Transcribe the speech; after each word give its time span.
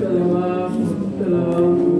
te 0.00 1.24
alabamos. 1.26 1.99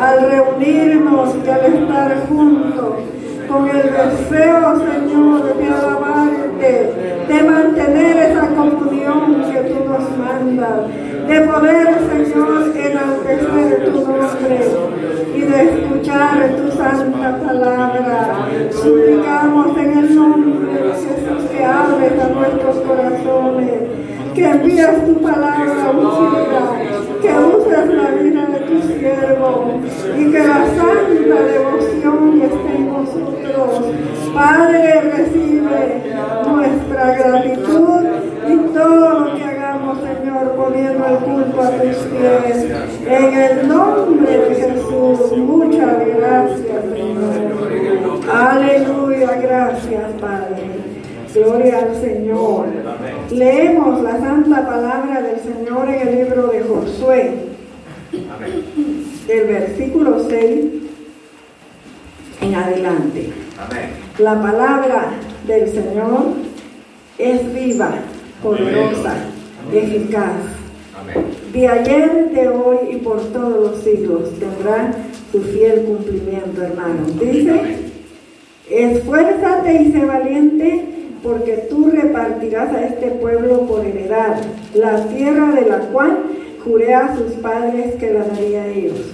al 0.00 0.30
reunirnos 0.30 1.34
y 1.44 1.48
al 1.48 1.64
estar 1.74 2.26
juntos, 2.28 2.94
con 3.48 3.68
el 3.68 3.82
deseo, 3.82 4.74
Señor, 4.78 5.56
de 5.56 5.66
alabarte, 5.66 6.92
de 7.28 7.42
mantener 7.42 8.16
esa 8.30 8.48
comunión 8.48 9.44
que 9.52 9.58
tú 9.70 9.84
nos 9.88 10.18
mandas, 10.18 10.88
de 11.28 11.40
poder, 11.42 11.86
Señor, 12.10 12.72
enaltecer 12.76 13.84
tu 13.84 14.00
nombre 14.00 14.60
y 15.34 15.40
de 15.40 15.62
escuchar 15.62 16.56
tu 16.56 16.76
santa 16.76 17.38
palabra. 17.38 18.48
Suplicamos 18.70 19.76
en 19.76 19.98
el 19.98 20.16
nombre 20.16 20.72
de 20.72 20.92
Jesús 20.92 21.50
que 21.50 21.64
abres 21.64 22.12
a 22.20 22.28
nuestros 22.28 22.76
corazones, 22.76 23.82
que 24.34 24.44
envías 24.44 25.06
tu 25.06 25.20
palabra, 25.20 25.92
música, 25.92 26.60
que 27.22 27.28
uses 27.28 27.94
la 27.94 28.10
vida 28.10 28.33
siervo 28.82 29.80
y 30.18 30.30
que 30.30 30.38
la 30.38 30.66
santa 30.66 31.42
devoción 31.42 32.42
esté 32.42 32.76
en 32.76 32.92
vosotros. 32.92 33.84
Padre, 34.34 35.00
recibe 35.00 36.02
nuestra 36.46 37.14
gratitud 37.14 38.00
y 38.48 38.56
todo 38.74 39.20
lo 39.20 39.34
que 39.34 39.44
hagamos, 39.44 39.98
Señor, 40.00 40.52
poniendo 40.56 41.06
el 41.06 41.16
culto 41.18 41.62
a 41.62 41.70
tus 41.70 41.96
pies. 41.96 42.66
En 43.06 43.34
el 43.34 43.68
nombre 43.68 44.38
de 44.38 44.54
Jesús, 44.54 45.36
muchas 45.36 46.06
gracias, 46.16 46.84
Señor. 46.92 48.24
Aleluya, 48.32 49.38
gracias, 49.40 50.12
Padre. 50.20 50.94
Gloria 51.34 51.78
al 51.78 51.96
Señor. 52.00 52.66
Leemos 53.30 54.02
la 54.02 54.18
santa 54.18 54.66
palabra 54.66 55.20
del 55.20 55.40
Señor 55.40 55.88
en 55.88 56.08
el 56.08 56.16
libro 56.16 56.46
de 56.48 56.60
Josué 56.62 57.53
del 59.26 59.46
versículo 59.46 60.26
6 60.28 60.64
en 62.42 62.54
adelante. 62.54 63.30
La 64.18 64.40
palabra 64.40 65.12
del 65.46 65.68
Señor 65.72 66.34
es 67.18 67.54
viva, 67.54 67.90
poderosa, 68.42 69.14
Amén. 69.66 69.84
eficaz. 69.84 70.32
De 71.52 71.68
ayer, 71.68 72.30
de 72.30 72.48
hoy 72.48 72.78
y 72.90 72.96
por 72.96 73.20
todos 73.32 73.70
los 73.70 73.84
siglos 73.84 74.30
tendrá 74.38 74.92
su 75.30 75.40
fiel 75.40 75.82
cumplimiento, 75.82 76.62
hermano. 76.62 77.06
Dice, 77.20 77.76
esfuérzate 78.68 79.82
y 79.82 79.92
sé 79.92 80.04
valiente 80.04 80.84
porque 81.22 81.66
tú 81.70 81.90
repartirás 81.90 82.74
a 82.74 82.84
este 82.86 83.06
pueblo 83.12 83.66
por 83.66 83.84
heredad 83.84 84.36
la 84.74 85.06
tierra 85.08 85.52
de 85.52 85.68
la 85.68 85.78
cual 85.78 86.18
juré 86.64 86.94
a 86.94 87.16
sus 87.16 87.32
padres 87.34 87.94
que 87.96 88.12
la 88.12 88.24
daría 88.24 88.62
a 88.62 88.68
ellos. 88.68 89.13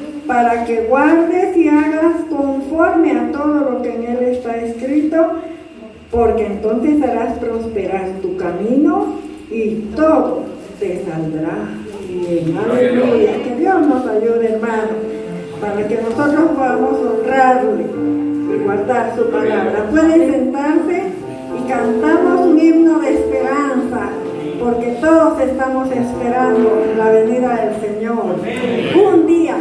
para 0.27 0.65
que 0.65 0.83
guardes 0.83 1.57
y 1.57 1.67
hagas 1.67 2.15
conforme 2.29 3.11
a 3.11 3.31
todo 3.31 3.71
lo 3.71 3.81
que 3.81 3.95
en 3.95 4.03
él 4.03 4.23
está 4.23 4.57
escrito, 4.57 5.17
porque 6.09 6.45
entonces 6.45 7.01
harás 7.03 7.37
prosperar 7.39 8.07
tu 8.21 8.37
camino 8.37 9.19
y 9.49 9.75
todo 9.95 10.43
te 10.79 11.03
saldrá 11.05 11.57
bien. 12.07 12.57
Aleluya. 12.57 13.43
Que 13.43 13.55
Dios 13.57 13.87
nos 13.87 14.05
ayude, 14.07 14.53
hermano, 14.53 14.93
para 15.59 15.87
que 15.87 15.95
nosotros 15.95 16.51
podamos 16.55 16.97
honrarle 16.99 17.85
y 18.53 18.63
guardar 18.63 19.13
su 19.15 19.25
palabra. 19.29 19.87
Pueden 19.89 20.31
sentarse 20.31 21.03
y 21.57 21.69
cantamos 21.69 22.47
un 22.47 22.59
himno 22.59 22.99
de 22.99 23.13
esperanza 23.13 24.09
porque 24.59 24.97
todos 25.01 25.41
estamos 25.41 25.89
esperando 25.91 26.83
la 26.95 27.09
venida 27.09 27.55
del 27.55 27.81
Señor. 27.81 28.35
Un 29.03 29.27
día 29.27 29.57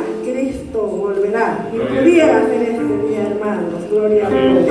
Volverá 0.87 1.69
y 1.73 1.79
pudiera 1.79 2.39
hacer 2.39 2.63
este 2.63 3.09
día, 3.09 3.27
hermanos. 3.29 3.89
Gloria 3.91 4.27
a 4.27 4.31
Dios. 4.31 4.67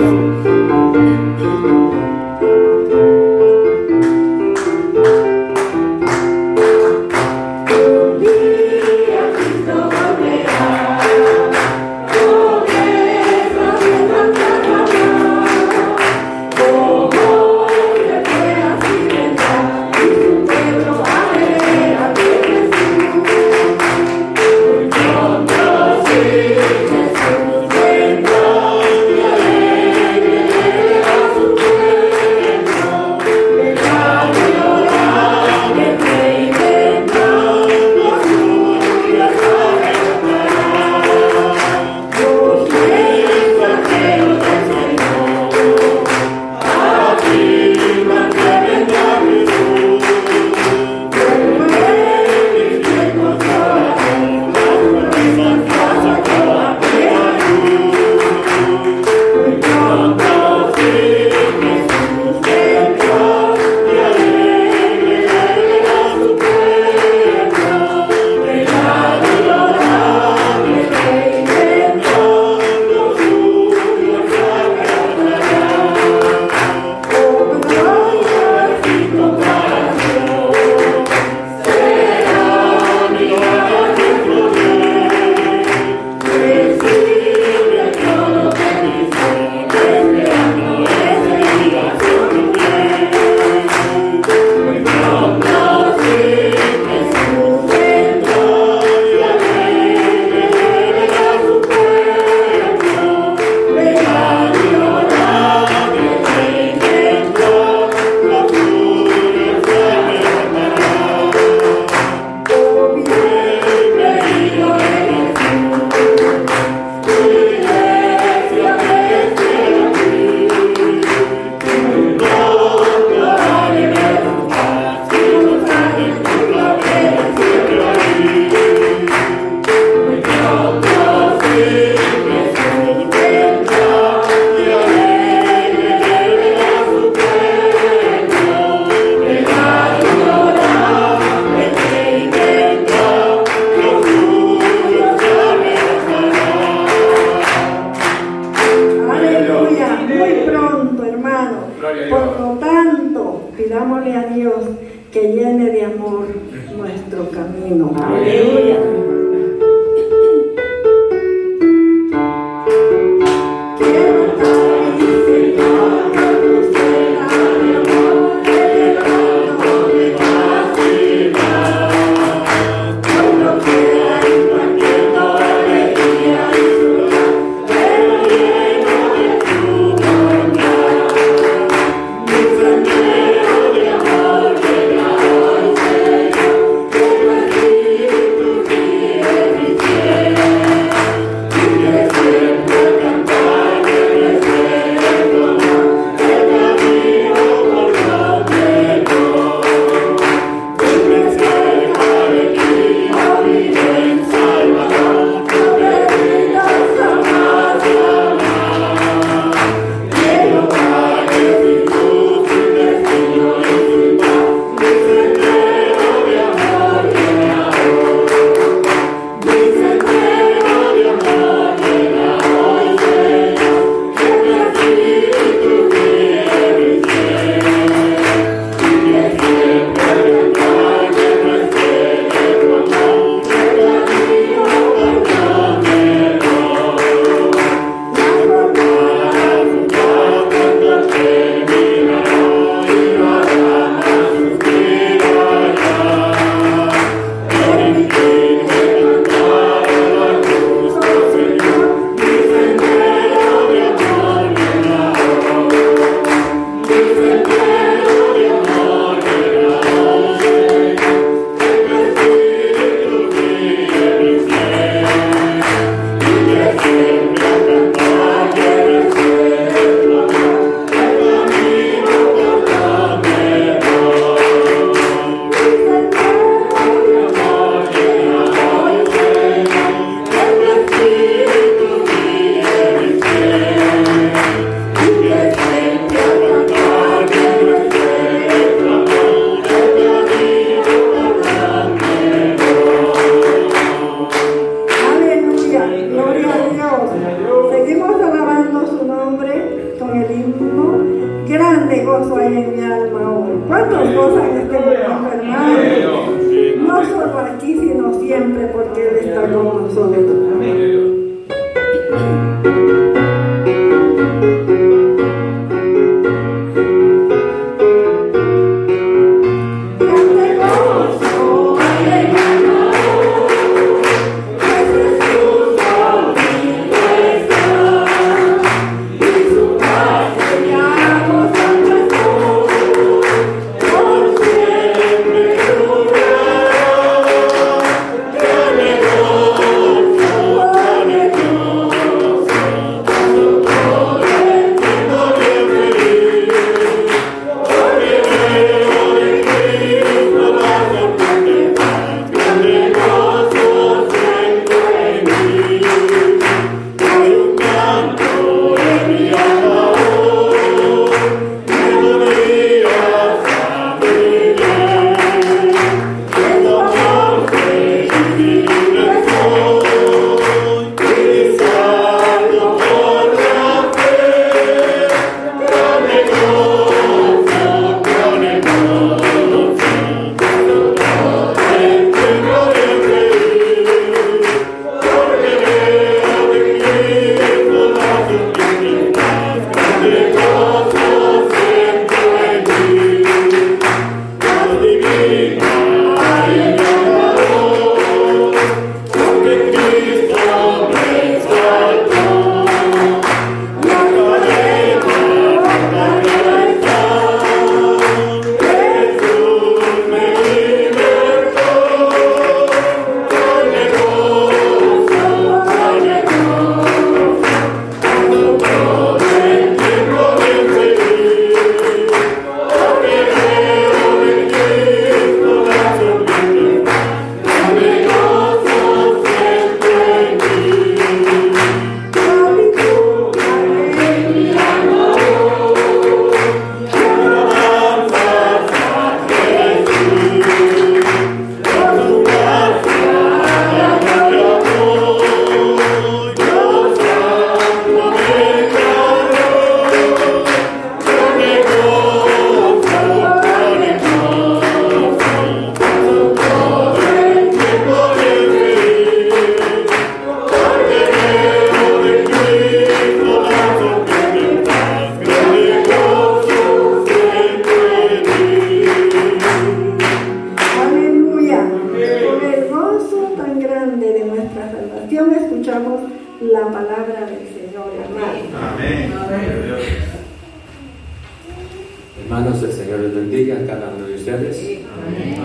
Hermanos, 482.23 482.61
el 482.64 482.71
Señor 482.71 482.99
les 482.99 483.16
bendiga 483.16 483.56
a 483.57 483.66
cada 483.66 483.94
uno 483.95 484.07
de 484.07 484.16
ustedes. 484.16 484.61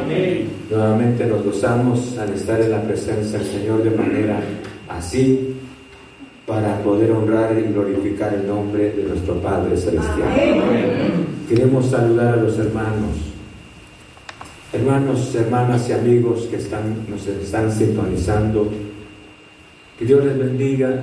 Amén. 0.02 0.48
Nuevamente 0.70 1.26
nos 1.26 1.44
gozamos 1.44 2.18
al 2.18 2.30
estar 2.30 2.60
en 2.60 2.70
la 2.70 2.82
presencia 2.82 3.38
del 3.38 3.48
Señor 3.48 3.82
de 3.82 3.90
manera 3.90 4.40
así 4.88 5.54
para 6.46 6.78
poder 6.82 7.10
honrar 7.12 7.56
y 7.58 7.72
glorificar 7.72 8.34
el 8.34 8.46
nombre 8.46 8.90
de 8.92 9.04
nuestro 9.04 9.40
Padre 9.40 9.76
Celestial. 9.76 10.28
Queremos 11.48 11.86
saludar 11.86 12.34
a 12.34 12.36
los 12.36 12.58
hermanos, 12.58 13.32
hermanos, 14.72 15.34
hermanas 15.34 15.88
y 15.88 15.92
amigos 15.92 16.46
que 16.50 16.56
están, 16.56 17.06
nos 17.08 17.26
están 17.26 17.72
sintonizando. 17.72 18.70
Que 19.98 20.04
Dios 20.04 20.24
les 20.24 20.38
bendiga. 20.38 21.02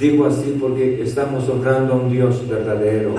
Digo 0.00 0.24
así 0.24 0.56
porque 0.58 1.02
estamos 1.02 1.46
honrando 1.46 1.92
a 1.92 1.96
un 1.96 2.10
Dios 2.10 2.48
verdadero. 2.48 3.14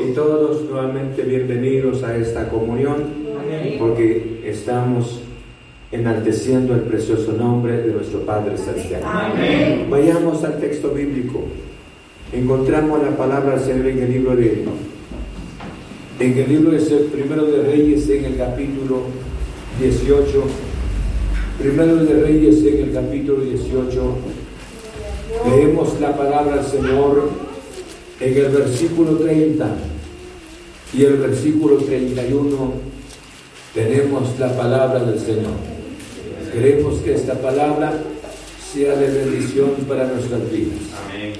Y 0.00 0.12
todos 0.12 0.62
nuevamente 0.70 1.22
bienvenidos 1.22 2.04
a 2.04 2.16
esta 2.16 2.48
comunión, 2.48 3.02
porque 3.80 4.40
estamos 4.44 5.20
enalteciendo 5.90 6.74
el 6.74 6.82
precioso 6.82 7.32
nombre 7.32 7.78
de 7.78 7.92
nuestro 7.92 8.20
Padre 8.20 8.56
Celestial. 8.56 9.02
Vayamos 9.90 10.44
al 10.44 10.60
texto 10.60 10.90
bíblico. 10.90 11.42
Encontramos 12.32 13.02
la 13.02 13.16
palabra 13.16 13.56
del 13.56 13.64
Señor 13.64 13.86
en 13.88 13.98
el 13.98 14.12
libro 14.12 14.36
de 14.36 14.64
en 16.20 16.38
el 16.38 16.48
libro 16.48 16.70
de 16.70 16.78
Primero 16.78 17.46
de 17.46 17.64
Reyes 17.64 18.08
en 18.10 18.24
el 18.26 18.36
capítulo 18.36 19.00
18. 19.80 20.44
Primero 21.58 21.96
de 21.96 22.22
Reyes 22.22 22.64
en 22.64 22.84
el 22.84 22.92
capítulo 22.92 23.40
18. 23.40 24.43
Leemos 25.42 26.00
la 26.00 26.16
palabra 26.16 26.56
del 26.56 26.66
Señor 26.66 27.30
en 28.20 28.36
el 28.36 28.48
versículo 28.48 29.16
30 29.18 29.66
y 30.94 31.02
el 31.04 31.16
versículo 31.16 31.76
31 31.78 32.72
tenemos 33.74 34.38
la 34.38 34.56
palabra 34.56 35.00
del 35.04 35.18
Señor. 35.18 35.54
Queremos 36.52 37.00
que 37.00 37.14
esta 37.14 37.34
palabra 37.34 37.92
sea 38.72 38.94
de 38.96 39.08
bendición 39.08 39.70
para 39.88 40.06
nuestras 40.06 40.50
vidas. 40.50 40.78
Amén. 41.04 41.32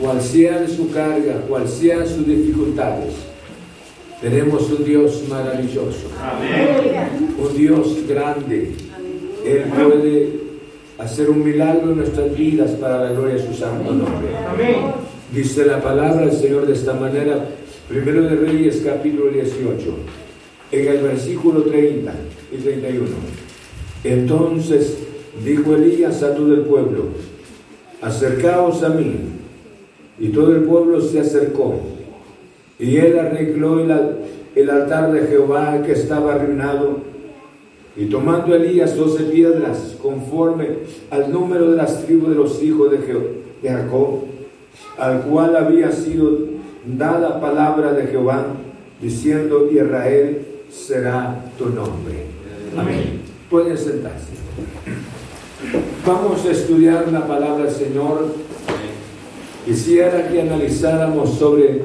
Cual 0.00 0.22
sea 0.22 0.66
su 0.68 0.90
carga, 0.90 1.40
cual 1.48 1.68
sean 1.68 2.06
sus 2.06 2.26
dificultades, 2.26 3.14
tenemos 4.20 4.70
un 4.70 4.84
Dios 4.84 5.22
maravilloso. 5.28 6.08
Amén. 6.20 7.34
Un 7.38 7.56
Dios 7.56 7.96
grande. 8.08 8.74
Él 9.44 9.64
puede 9.64 10.49
hacer 11.00 11.30
un 11.30 11.44
milagro 11.44 11.90
en 11.90 11.98
nuestras 11.98 12.36
vidas 12.36 12.70
para 12.72 13.04
la 13.04 13.12
gloria 13.12 13.34
de 13.34 13.46
su 13.46 13.54
santo 13.54 13.92
nombre. 13.92 14.28
Amén. 14.48 14.76
Dice 15.32 15.64
la 15.64 15.80
palabra 15.80 16.26
del 16.26 16.32
Señor 16.32 16.66
de 16.66 16.74
esta 16.74 16.94
manera, 16.94 17.44
primero 17.88 18.22
de 18.22 18.36
Reyes 18.36 18.82
capítulo 18.84 19.30
18, 19.30 19.94
en 20.72 20.88
el 20.88 20.98
versículo 20.98 21.62
30 21.62 22.12
y 22.52 22.56
31. 22.56 23.06
Entonces 24.04 24.98
dijo 25.44 25.74
Elías 25.74 26.22
a 26.22 26.34
todo 26.34 26.54
el 26.54 26.62
pueblo, 26.62 27.04
acercaos 28.02 28.82
a 28.82 28.90
mí. 28.90 29.14
Y 30.18 30.28
todo 30.28 30.54
el 30.54 30.64
pueblo 30.64 31.00
se 31.00 31.20
acercó. 31.20 31.80
Y 32.78 32.96
él 32.96 33.18
arregló 33.18 33.80
el, 33.80 34.70
altar 34.70 35.12
de 35.12 35.26
Jehová 35.26 35.82
que 35.84 35.92
estaba 35.92 36.34
arruinado. 36.34 36.98
Y 38.00 38.06
tomando 38.06 38.54
Elías 38.54 38.96
doce 38.96 39.24
piedras, 39.24 39.94
conforme 40.00 40.68
al 41.10 41.30
número 41.30 41.70
de 41.70 41.76
las 41.76 42.06
tribus 42.06 42.30
de 42.30 42.34
los 42.34 42.62
hijos 42.62 42.90
de, 42.90 42.98
Jacob, 43.62 44.20
al 44.96 45.20
cual 45.20 45.54
había 45.54 45.92
sido 45.92 46.30
dada 46.86 47.38
palabra 47.38 47.92
de 47.92 48.06
Jehová, 48.06 48.46
diciendo, 49.02 49.68
Israel 49.70 50.46
será 50.70 51.44
tu 51.58 51.66
nombre. 51.66 52.24
Amén. 52.74 53.20
Pueden 53.50 53.76
sentarse. 53.76 54.32
Vamos 56.06 56.46
a 56.46 56.52
estudiar 56.52 57.12
la 57.12 57.26
palabra 57.26 57.64
del 57.66 57.74
Señor. 57.74 58.34
Quisiera 59.66 60.26
que 60.26 60.40
analizáramos 60.40 61.34
sobre 61.34 61.82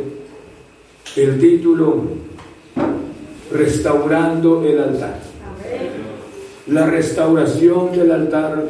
el 1.18 1.40
título 1.42 2.04
Restaurando 3.52 4.64
el 4.64 4.80
altar. 4.80 5.25
La 6.68 6.88
restauración 6.88 7.92
del 7.92 8.12
altar 8.12 8.64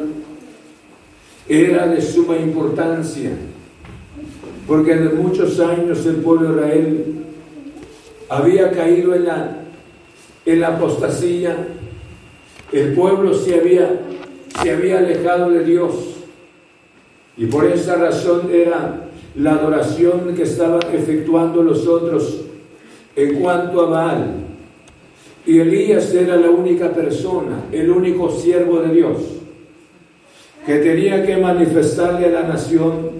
era 1.48 1.86
de 1.86 2.02
suma 2.02 2.36
importancia, 2.36 3.30
porque 4.66 4.92
en 4.92 5.22
muchos 5.22 5.58
años 5.60 6.04
el 6.06 6.16
pueblo 6.16 6.52
de 6.52 6.54
Israel 6.54 7.04
había 8.28 8.70
caído 8.72 9.14
en 9.14 9.24
la, 9.24 9.58
en 10.44 10.60
la 10.60 10.68
apostasía 10.68 11.56
el 12.72 12.94
pueblo 12.94 13.32
se 13.32 13.54
había, 13.54 14.00
se 14.60 14.70
había 14.70 14.98
alejado 14.98 15.50
de 15.50 15.64
Dios 15.64 15.94
y 17.36 17.46
por 17.46 17.64
esa 17.64 17.96
razón 17.96 18.50
era 18.52 19.08
la 19.36 19.52
adoración 19.52 20.34
que 20.34 20.42
estaban 20.42 20.80
efectuando 20.92 21.62
los 21.62 21.86
otros 21.86 22.40
en 23.14 23.40
cuanto 23.40 23.82
a 23.82 23.90
Baal. 23.90 24.45
Y 25.46 25.60
Elías 25.60 26.12
era 26.12 26.36
la 26.36 26.50
única 26.50 26.90
persona, 26.90 27.66
el 27.70 27.88
único 27.88 28.30
siervo 28.30 28.80
de 28.80 28.92
Dios, 28.92 29.18
que 30.66 30.78
tenía 30.78 31.24
que 31.24 31.36
manifestarle 31.36 32.26
a 32.26 32.30
la 32.30 32.42
nación 32.42 33.10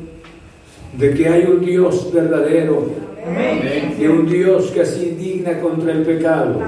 de 0.99 1.14
que 1.14 1.28
hay 1.28 1.45
un 1.45 1.64
Dios 1.64 2.12
verdadero, 2.12 2.90
de 3.99 4.09
un 4.09 4.28
Dios 4.28 4.73
que 4.73 4.85
se 4.85 5.09
indigna 5.09 5.61
contra 5.61 5.92
el 5.92 6.02
pecado, 6.02 6.61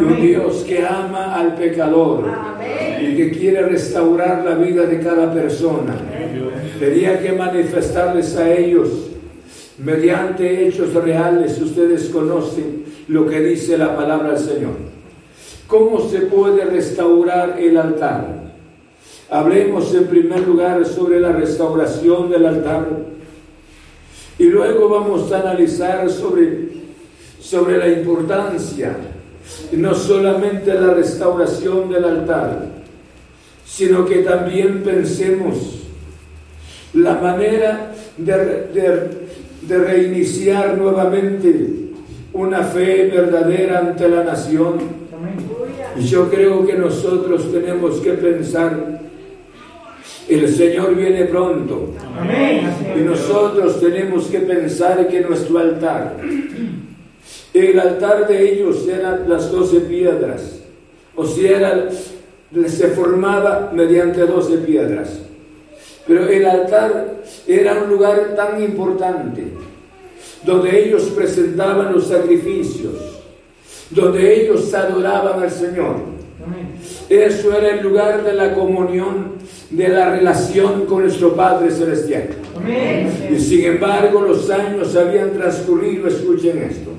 un 0.00 0.20
Dios 0.20 0.64
que 0.66 0.84
ama 0.84 1.36
al 1.36 1.54
pecador 1.54 2.24
y 3.00 3.14
que 3.14 3.30
quiere 3.30 3.62
restaurar 3.62 4.44
la 4.44 4.56
vida 4.56 4.86
de 4.86 4.98
cada 4.98 5.32
persona. 5.32 5.94
Tenía 6.80 7.20
que 7.20 7.32
manifestarles 7.32 8.36
a 8.36 8.52
ellos 8.52 8.88
mediante 9.78 10.66
hechos 10.66 10.92
reales. 10.94 11.60
Ustedes 11.60 12.08
conocen 12.08 12.84
lo 13.08 13.26
que 13.26 13.40
dice 13.40 13.76
la 13.76 13.96
palabra 13.96 14.32
del 14.32 14.38
Señor. 14.38 14.94
¿Cómo 15.66 16.08
se 16.08 16.20
puede 16.20 16.64
restaurar 16.64 17.58
el 17.58 17.76
altar? 17.76 18.44
Hablemos 19.30 19.94
en 19.94 20.06
primer 20.06 20.46
lugar 20.46 20.84
sobre 20.84 21.20
la 21.20 21.32
restauración 21.32 22.30
del 22.30 22.46
altar 22.46 22.86
y 24.38 24.44
luego 24.44 24.88
vamos 24.88 25.32
a 25.32 25.40
analizar 25.40 26.08
sobre, 26.10 26.68
sobre 27.40 27.78
la 27.78 27.88
importancia, 27.88 28.96
no 29.72 29.94
solamente 29.94 30.72
la 30.74 30.94
restauración 30.94 31.90
del 31.90 32.04
altar, 32.04 32.66
sino 33.64 34.04
que 34.04 34.18
también 34.18 34.82
pensemos 34.82 35.80
la 36.92 37.14
manera 37.14 37.92
de, 38.18 39.08
de 39.62 39.78
reiniciar 39.78 40.76
nuevamente 40.76 41.83
una 42.34 42.62
fe 42.62 43.08
verdadera 43.08 43.78
ante 43.78 44.08
la 44.08 44.24
nación. 44.24 45.04
Y 45.96 46.02
yo 46.02 46.28
creo 46.28 46.66
que 46.66 46.74
nosotros 46.74 47.50
tenemos 47.50 48.00
que 48.00 48.12
pensar 48.12 48.94
el 50.28 50.48
Señor 50.54 50.94
viene 50.94 51.24
pronto. 51.26 51.90
Y 52.96 53.00
nosotros 53.00 53.80
tenemos 53.80 54.26
que 54.26 54.40
pensar 54.40 55.06
que 55.06 55.20
nuestro 55.20 55.58
altar, 55.58 56.16
el 57.52 57.78
altar 57.78 58.26
de 58.26 58.52
ellos 58.52 58.88
eran 58.88 59.28
las 59.28 59.50
doce 59.50 59.80
piedras. 59.80 60.60
O 61.14 61.26
sea, 61.26 61.88
se 62.66 62.88
formaba 62.88 63.70
mediante 63.72 64.26
doce 64.26 64.58
piedras. 64.58 65.20
Pero 66.06 66.26
el 66.28 66.46
altar 66.46 67.16
era 67.46 67.82
un 67.82 67.90
lugar 67.90 68.34
tan 68.36 68.62
importante, 68.62 69.44
donde 70.44 70.86
ellos 70.86 71.02
presentaban 71.16 71.92
los 71.92 72.08
sacrificios, 72.08 72.94
donde 73.90 74.42
ellos 74.42 74.72
adoraban 74.74 75.42
al 75.42 75.50
Señor. 75.50 75.96
Eso 77.08 77.56
era 77.56 77.70
el 77.70 77.82
lugar 77.82 78.24
de 78.24 78.34
la 78.34 78.54
comunión 78.54 79.34
de 79.70 79.88
la 79.88 80.10
relación 80.10 80.86
con 80.86 81.02
nuestro 81.02 81.34
Padre 81.34 81.70
Celestial. 81.70 82.28
Y 83.30 83.38
sin 83.38 83.64
embargo 83.64 84.20
los 84.22 84.50
años 84.50 84.94
habían 84.96 85.32
transcurrido, 85.32 86.08
escuchen 86.08 86.58
esto. 86.58 86.90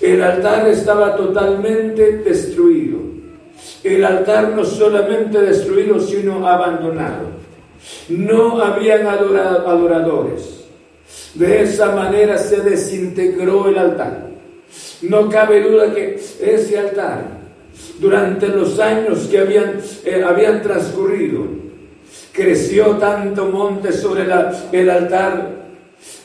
El 0.00 0.22
altar 0.22 0.68
estaba 0.68 1.16
totalmente 1.16 2.18
destruido. 2.18 2.98
El 3.82 4.04
altar 4.04 4.52
no 4.54 4.64
solamente 4.64 5.40
destruido, 5.40 6.00
sino 6.00 6.46
abandonado. 6.46 7.34
No 8.08 8.60
habían 8.60 9.06
adoradores. 9.06 10.63
De 11.34 11.62
esa 11.62 11.94
manera 11.94 12.38
se 12.38 12.60
desintegró 12.60 13.68
el 13.68 13.78
altar. 13.78 14.28
No 15.02 15.28
cabe 15.28 15.62
duda 15.62 15.92
que 15.92 16.20
ese 16.40 16.78
altar, 16.78 17.24
durante 17.98 18.48
los 18.48 18.78
años 18.78 19.26
que 19.30 19.38
habían, 19.38 19.78
eh, 20.04 20.22
habían 20.24 20.62
transcurrido, 20.62 21.46
creció 22.32 22.96
tanto 22.96 23.46
monte 23.46 23.92
sobre 23.92 24.24
el 24.72 24.90
altar, 24.90 25.64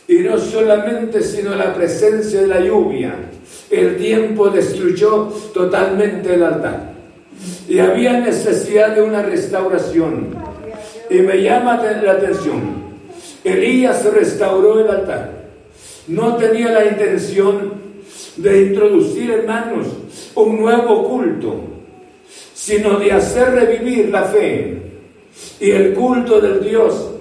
y 0.08 0.20
no 0.20 0.40
solamente, 0.40 1.22
sino 1.22 1.54
la 1.54 1.74
presencia 1.74 2.42
de 2.42 2.48
la 2.48 2.60
lluvia. 2.60 3.14
El 3.70 3.98
tiempo 3.98 4.50
destruyó 4.50 5.26
totalmente 5.54 6.34
el 6.34 6.44
altar. 6.44 6.94
Y 7.68 7.78
había 7.78 8.14
necesidad 8.14 8.96
de 8.96 9.04
una 9.04 9.22
restauración. 9.22 10.36
Y 11.12 11.20
me 11.20 11.44
llama 11.44 11.80
la 12.04 12.14
atención. 12.14 12.89
Elías 13.50 14.06
restauró 14.06 14.80
el 14.80 14.90
altar. 14.90 15.40
No 16.08 16.36
tenía 16.38 16.72
la 16.72 16.86
intención 16.86 17.74
de 18.38 18.62
introducir, 18.62 19.32
hermanos, 19.32 19.88
un 20.36 20.60
nuevo 20.60 21.08
culto, 21.08 21.56
sino 22.54 22.98
de 22.98 23.12
hacer 23.12 23.52
revivir 23.52 24.10
la 24.10 24.24
fe 24.24 24.82
y 25.60 25.72
el 25.72 25.94
culto 25.94 26.40
del 26.40 26.64
Dios 26.64 27.12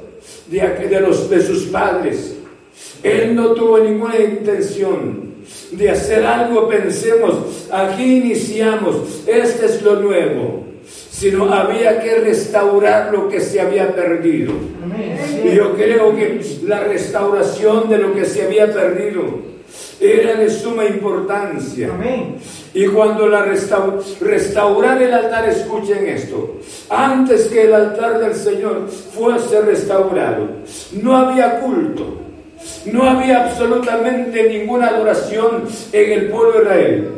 de, 0.47 0.61
de, 0.89 1.01
los, 1.01 1.29
de 1.29 1.43
sus 1.43 1.65
padres. 1.65 2.37
Él 3.03 3.35
no 3.35 3.53
tuvo 3.53 3.79
ninguna 3.79 4.19
intención 4.19 5.29
de 5.73 5.91
hacer 5.91 6.25
algo, 6.25 6.69
pensemos, 6.69 7.69
aquí 7.71 8.19
iniciamos, 8.19 9.23
este 9.27 9.67
es 9.67 9.83
lo 9.83 10.01
nuevo, 10.01 10.65
sino 11.19 11.53
había 11.53 12.01
que 12.01 12.15
restaurar 12.21 13.13
lo 13.13 13.29
que 13.29 13.41
se 13.41 13.61
había 13.61 13.93
perdido. 13.93 14.53
Y 15.45 15.57
yo 15.57 15.75
creo 15.75 16.15
que 16.15 16.41
la 16.65 16.81
restauración 16.81 17.89
de 17.89 17.99
lo 17.99 18.15
que 18.15 18.25
se 18.25 18.45
había 18.45 18.73
perdido 18.73 19.25
era 20.01 20.37
de 20.37 20.49
suma 20.49 20.85
importancia. 20.85 21.91
Y 22.73 22.87
cuando 22.87 23.27
la 23.27 23.45
restaurar 24.21 25.03
el 25.03 25.13
altar, 25.13 25.49
escuchen 25.49 26.07
esto, 26.07 26.59
antes 26.89 27.47
que 27.47 27.65
el 27.65 27.75
altar 27.75 28.21
del 28.21 28.37
Señor 28.37 28.89
fuese 28.89 29.61
restaurado, 29.63 30.47
no 31.03 31.17
había 31.17 31.59
culto. 31.59 32.28
No 32.87 33.09
había 33.09 33.47
absolutamente 33.47 34.49
ninguna 34.49 34.89
adoración 34.89 35.65
en 35.93 36.13
el 36.13 36.29
pueblo 36.29 36.53
de 36.53 36.63
Israel. 36.63 37.09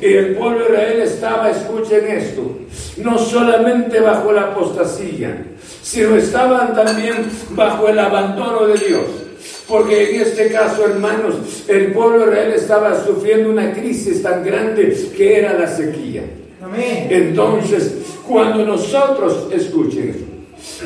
Y 0.00 0.06
el 0.06 0.36
pueblo 0.36 0.58
de 0.60 0.64
Israel 0.72 1.00
estaba, 1.00 1.50
escuchen 1.50 2.06
esto, 2.06 2.58
no 2.98 3.18
solamente 3.18 4.00
bajo 4.00 4.32
la 4.32 4.42
apostasía, 4.42 5.44
sino 5.82 6.16
estaban 6.16 6.74
también 6.74 7.26
bajo 7.50 7.88
el 7.88 7.98
abandono 7.98 8.66
de 8.66 8.78
Dios. 8.78 9.04
Porque 9.68 10.14
en 10.14 10.22
este 10.22 10.48
caso, 10.52 10.84
hermanos, 10.84 11.34
el 11.66 11.92
pueblo 11.92 12.20
de 12.20 12.32
Israel 12.32 12.52
estaba 12.52 13.04
sufriendo 13.04 13.50
una 13.50 13.72
crisis 13.72 14.22
tan 14.22 14.44
grande 14.44 14.96
que 15.16 15.38
era 15.38 15.54
la 15.54 15.66
sequía. 15.66 16.22
Entonces, 17.08 17.94
cuando 18.26 18.64
nosotros, 18.64 19.48
escuchen, 19.52 20.36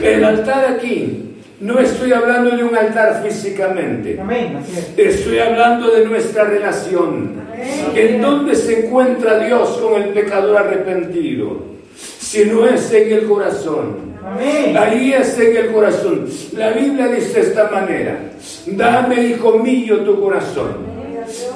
el 0.02 0.24
altar 0.24 0.76
aquí 0.76 1.29
no 1.60 1.78
estoy 1.78 2.12
hablando 2.12 2.56
de 2.56 2.64
un 2.64 2.74
altar 2.74 3.22
físicamente. 3.22 4.18
Estoy 4.96 5.38
hablando 5.38 5.90
de 5.90 6.06
nuestra 6.06 6.44
relación. 6.44 7.32
En 7.94 8.22
dónde 8.22 8.54
se 8.54 8.86
encuentra 8.86 9.38
Dios 9.40 9.68
con 9.78 10.00
el 10.00 10.08
pecador 10.10 10.56
arrepentido. 10.56 11.58
Si 12.18 12.46
no 12.46 12.64
es 12.66 12.90
en 12.92 13.12
el 13.12 13.28
corazón. 13.28 14.10
Ahí 14.78 15.12
es 15.12 15.38
en 15.38 15.56
el 15.56 15.72
corazón. 15.72 16.26
La 16.56 16.70
Biblia 16.70 17.08
dice 17.08 17.40
de 17.40 17.48
esta 17.48 17.70
manera. 17.70 18.18
Dame, 18.66 19.22
hijo 19.26 19.58
mío, 19.58 19.98
tu 20.00 20.20
corazón. 20.20 20.90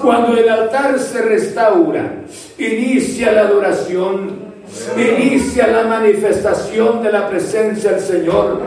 Cuando 0.02 0.36
el 0.36 0.48
altar 0.48 0.98
se 0.98 1.22
restaura, 1.22 2.12
inicia 2.58 3.32
la 3.32 3.42
adoración 3.42 4.53
Inicia 4.96 5.66
la 5.66 5.84
manifestación 5.84 7.02
de 7.02 7.12
la 7.12 7.28
presencia 7.28 7.92
del 7.92 8.00
Señor. 8.00 8.62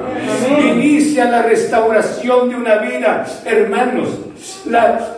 Inicia 0.60 1.26
la 1.26 1.42
restauración 1.42 2.50
de 2.50 2.56
una 2.56 2.78
vida, 2.78 3.26
hermanos. 3.46 4.10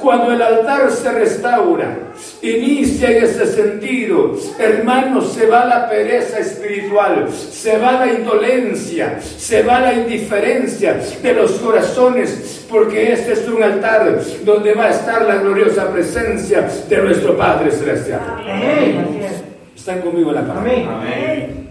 cuando 0.01 0.31
el 0.31 0.41
altar 0.41 0.89
se 0.91 1.11
restaura, 1.11 1.97
inicia 2.41 3.11
en 3.11 3.23
ese 3.23 3.45
sentido, 3.47 4.35
hermanos, 4.57 5.33
se 5.33 5.45
va 5.45 5.65
la 5.65 5.89
pereza 5.89 6.39
espiritual, 6.39 7.27
se 7.31 7.77
va 7.77 8.05
la 8.05 8.13
indolencia, 8.13 9.19
se 9.21 9.61
va 9.63 9.79
la 9.79 9.93
indiferencia 9.93 10.99
de 11.21 11.33
los 11.33 11.51
corazones, 11.53 12.65
porque 12.69 13.11
este 13.11 13.33
es 13.33 13.47
un 13.47 13.61
altar 13.61 14.19
donde 14.43 14.73
va 14.73 14.85
a 14.85 14.91
estar 14.91 15.25
la 15.25 15.35
gloriosa 15.35 15.91
presencia 15.91 16.69
de 16.87 16.97
nuestro 16.97 17.37
Padre 17.37 17.71
Celestial. 17.71 18.21
Amén. 18.39 19.48
Están 19.79 20.01
conmigo 20.01 20.31
en 20.31 20.35
la 20.35 20.45
palabra. 20.45 20.71
Amén. 20.73 21.69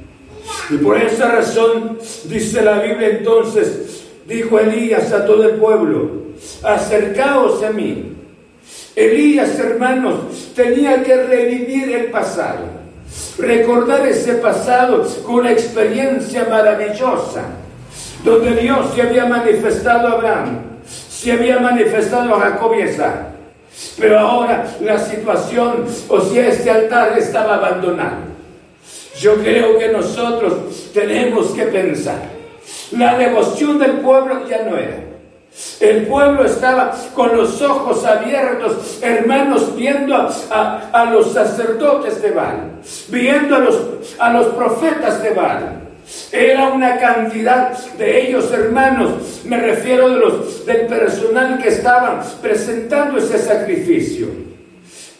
Y 0.71 0.79
por 0.79 0.97
esa 0.97 1.29
razón, 1.31 1.99
dice 2.25 2.62
la 2.62 2.81
Biblia 2.81 3.09
entonces, 3.09 4.07
dijo 4.27 4.59
Elías 4.59 5.12
a 5.12 5.27
todo 5.27 5.47
el 5.47 5.57
pueblo, 5.57 6.11
acercaos 6.62 7.62
a 7.62 7.71
mí. 7.71 8.14
Elías, 8.97 9.59
hermanos, 9.59 10.53
tenía 10.57 11.03
que 11.03 11.16
revivir 11.16 11.94
el 11.94 12.07
pasado, 12.07 12.64
recordar 13.38 14.07
ese 14.09 14.37
pasado 14.37 15.07
con 15.25 15.40
una 15.40 15.53
experiencia 15.53 16.47
maravillosa, 16.49 17.44
donde 18.25 18.55
Dios 18.55 18.87
se 18.94 19.03
había 19.03 19.27
manifestado 19.27 20.09
a 20.09 20.12
Abraham, 20.12 20.61
se 20.87 21.31
había 21.31 21.59
manifestado 21.59 22.35
a 22.35 22.40
Jacob 22.40 22.73
y 22.75 22.83
a 22.83 22.87
Isaac. 22.87 23.38
Pero 23.99 24.19
ahora 24.19 24.67
la 24.81 24.99
situación, 24.99 25.85
o 26.09 26.21
sea, 26.21 26.49
este 26.49 26.71
altar 26.71 27.17
estaba 27.19 27.57
abandonado. 27.57 28.29
Yo 29.19 29.37
creo 29.37 29.79
que 29.79 29.88
nosotros 29.88 30.91
tenemos 30.93 31.49
que 31.49 31.64
pensar. 31.64 32.23
La 32.93 33.19
devoción 33.19 33.79
del 33.79 33.93
pueblo 33.99 34.49
ya 34.49 34.62
no 34.62 34.77
era. 34.77 35.09
El 35.81 36.07
pueblo 36.07 36.45
estaba 36.45 36.95
con 37.14 37.37
los 37.37 37.61
ojos 37.62 38.05
abiertos, 38.05 38.99
hermanos, 39.03 39.75
viendo 39.75 40.14
a, 40.14 41.11
los 41.12 41.33
sacerdotes 41.33 42.23
de 42.23 42.31
Baal, 42.31 42.81
viendo 43.09 43.57
a 43.57 43.59
los, 43.59 43.81
a 44.19 44.33
los 44.33 44.47
profetas 44.49 45.23
de 45.23 45.31
Baal. 45.31 45.88
Era 46.33 46.68
una 46.68 46.99
cantidad 46.99 47.77
de 47.97 48.29
ellos, 48.29 48.53
hermanos, 48.53 49.42
me 49.44 49.59
refiero 49.59 50.09
de 50.11 50.16
los, 50.18 50.66
del 50.66 50.87
personal 50.87 51.59
que 51.59 51.68
estaban 51.68 52.21
presentando 52.40 53.18
ese 53.18 53.38
sacrificio. 53.38 54.29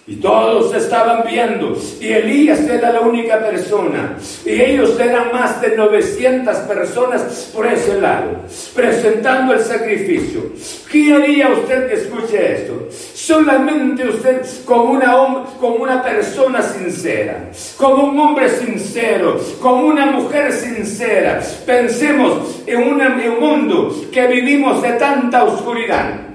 Y 0.09 0.16
todos 0.16 0.75
estaban 0.75 1.23
viendo. 1.29 1.77
Y 2.01 2.09
Elías 2.09 2.61
era 2.61 2.92
la 2.92 3.01
única 3.03 3.38
persona. 3.40 4.16
Y 4.42 4.59
ellos 4.59 4.99
eran 4.99 5.31
más 5.33 5.61
de 5.61 5.77
900 5.77 6.57
personas 6.61 7.51
por 7.55 7.66
ese 7.66 8.01
lado, 8.01 8.31
presentando 8.75 9.53
el 9.53 9.61
sacrificio. 9.61 10.44
¿Qué 10.90 11.12
haría 11.12 11.51
usted 11.51 11.88
que 11.88 11.94
escuche 11.97 12.55
esto? 12.55 12.88
Solamente 13.12 14.09
usted 14.09 14.40
como 14.64 14.92
una, 14.92 15.44
como 15.61 15.75
una 15.75 16.03
persona 16.03 16.62
sincera, 16.62 17.51
como 17.77 18.05
un 18.05 18.18
hombre 18.18 18.49
sincero, 18.49 19.38
como 19.61 19.88
una 19.88 20.07
mujer 20.07 20.51
sincera. 20.53 21.42
Pensemos 21.66 22.62
en, 22.66 22.81
en 22.81 23.31
un 23.31 23.40
mundo 23.40 23.94
que 24.11 24.27
vivimos 24.27 24.81
de 24.81 24.92
tanta 24.92 25.44
oscuridad 25.44 26.28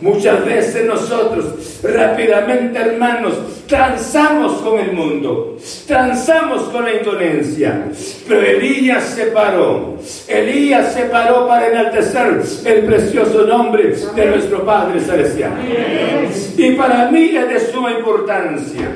Muchas 0.00 0.44
veces 0.44 0.86
nosotros 0.86 1.80
rápidamente, 1.82 2.78
hermanos, 2.78 3.34
transamos 3.66 4.60
con 4.62 4.78
el 4.78 4.92
mundo, 4.92 5.58
transamos 5.86 6.62
con 6.64 6.84
la 6.84 6.94
indolencia. 6.94 7.84
Pero 8.26 8.40
Elías 8.40 9.04
se 9.04 9.26
paró, 9.26 9.98
Elías 10.26 10.94
se 10.94 11.02
paró 11.04 11.46
para 11.46 11.68
enaltecer 11.68 12.40
el 12.64 12.86
precioso 12.86 13.46
nombre 13.46 13.94
de 14.14 14.26
nuestro 14.26 14.64
Padre 14.64 15.00
Celestial. 15.00 15.52
Y 16.56 16.72
para 16.72 17.10
mí 17.10 17.36
es 17.36 17.48
de 17.48 17.72
suma 17.72 17.92
importancia. 17.92 18.88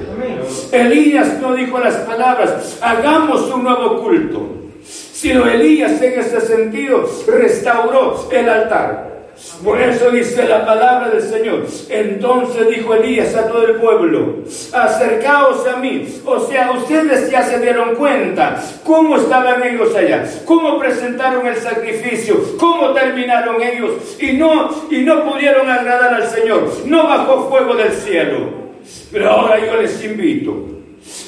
Elías 0.73 1.41
no 1.41 1.55
dijo 1.55 1.79
las 1.79 1.95
palabras, 1.97 2.79
hagamos 2.81 3.51
un 3.53 3.65
nuevo 3.65 4.03
culto. 4.03 4.51
Sino 4.85 5.47
Elías 5.47 6.03
en 6.03 6.21
ese 6.21 6.41
sentido 6.41 7.09
restauró 7.27 8.29
el 8.31 8.49
altar. 8.49 9.14
Por 9.63 9.81
eso 9.81 10.11
dice 10.11 10.47
la 10.49 10.65
palabra 10.65 11.11
del 11.11 11.23
Señor. 11.23 11.67
Entonces 11.89 12.69
dijo 12.69 12.95
Elías 12.95 13.35
a 13.35 13.49
todo 13.49 13.67
el 13.67 13.77
pueblo, 13.77 14.41
acercaos 14.73 15.67
a 15.67 15.77
mí. 15.77 16.07
O 16.25 16.41
sea, 16.41 16.73
ustedes 16.73 17.31
ya 17.31 17.43
se 17.43 17.59
dieron 17.61 17.95
cuenta 17.95 18.63
cómo 18.85 19.17
estaban 19.17 19.63
ellos 19.63 19.95
allá, 19.95 20.25
cómo 20.45 20.79
presentaron 20.79 21.47
el 21.47 21.57
sacrificio, 21.57 22.57
cómo 22.59 22.93
terminaron 22.93 23.63
ellos 23.63 24.17
y 24.21 24.33
no, 24.33 24.71
y 24.91 24.99
no 24.99 25.31
pudieron 25.31 25.69
agradar 25.69 26.15
al 26.15 26.29
Señor. 26.29 26.71
No 26.87 27.05
bajó 27.05 27.49
fuego 27.49 27.75
del 27.75 27.93
cielo. 27.93 28.65
Pero 29.11 29.31
ahora 29.31 29.65
yo 29.65 29.81
les 29.81 30.05
invito, 30.05 30.55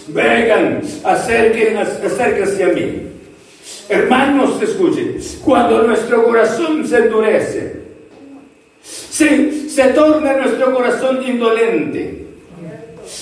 vengan, 0.08 0.82
acérquense 1.04 2.64
a 2.64 2.68
mí. 2.68 3.02
Hermanos, 3.88 4.60
escuchen, 4.60 5.16
cuando 5.44 5.84
nuestro 5.84 6.24
corazón 6.24 6.86
se 6.86 6.98
endurece, 6.98 7.85
se, 9.16 9.70
se 9.70 9.84
torna 9.94 10.34
nuestro 10.34 10.74
corazón 10.74 11.22
indolente. 11.26 12.26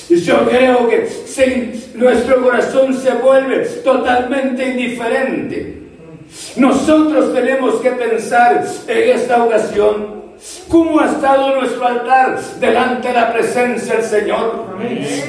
Yo 0.09 0.49
creo 0.49 0.89
que 0.89 1.07
si 1.07 1.89
nuestro 1.95 2.43
corazón 2.43 2.95
se 2.95 3.13
vuelve 3.13 3.61
totalmente 3.85 4.67
indiferente, 4.67 5.81
Nosotros 6.57 7.33
tenemos 7.33 7.81
que 7.81 7.91
pensar 7.93 8.65
en 8.89 9.11
esta 9.17 9.45
ocasión 9.45 10.25
¿Cómo 10.69 11.01
ha 11.01 11.07
estado 11.07 11.55
nuestro 11.61 11.87
altar 11.87 12.39
delante 12.61 13.09
de 13.09 13.15
la 13.15 13.33
presencia 13.33 13.95
del 13.95 14.05
Señor? 14.05 14.67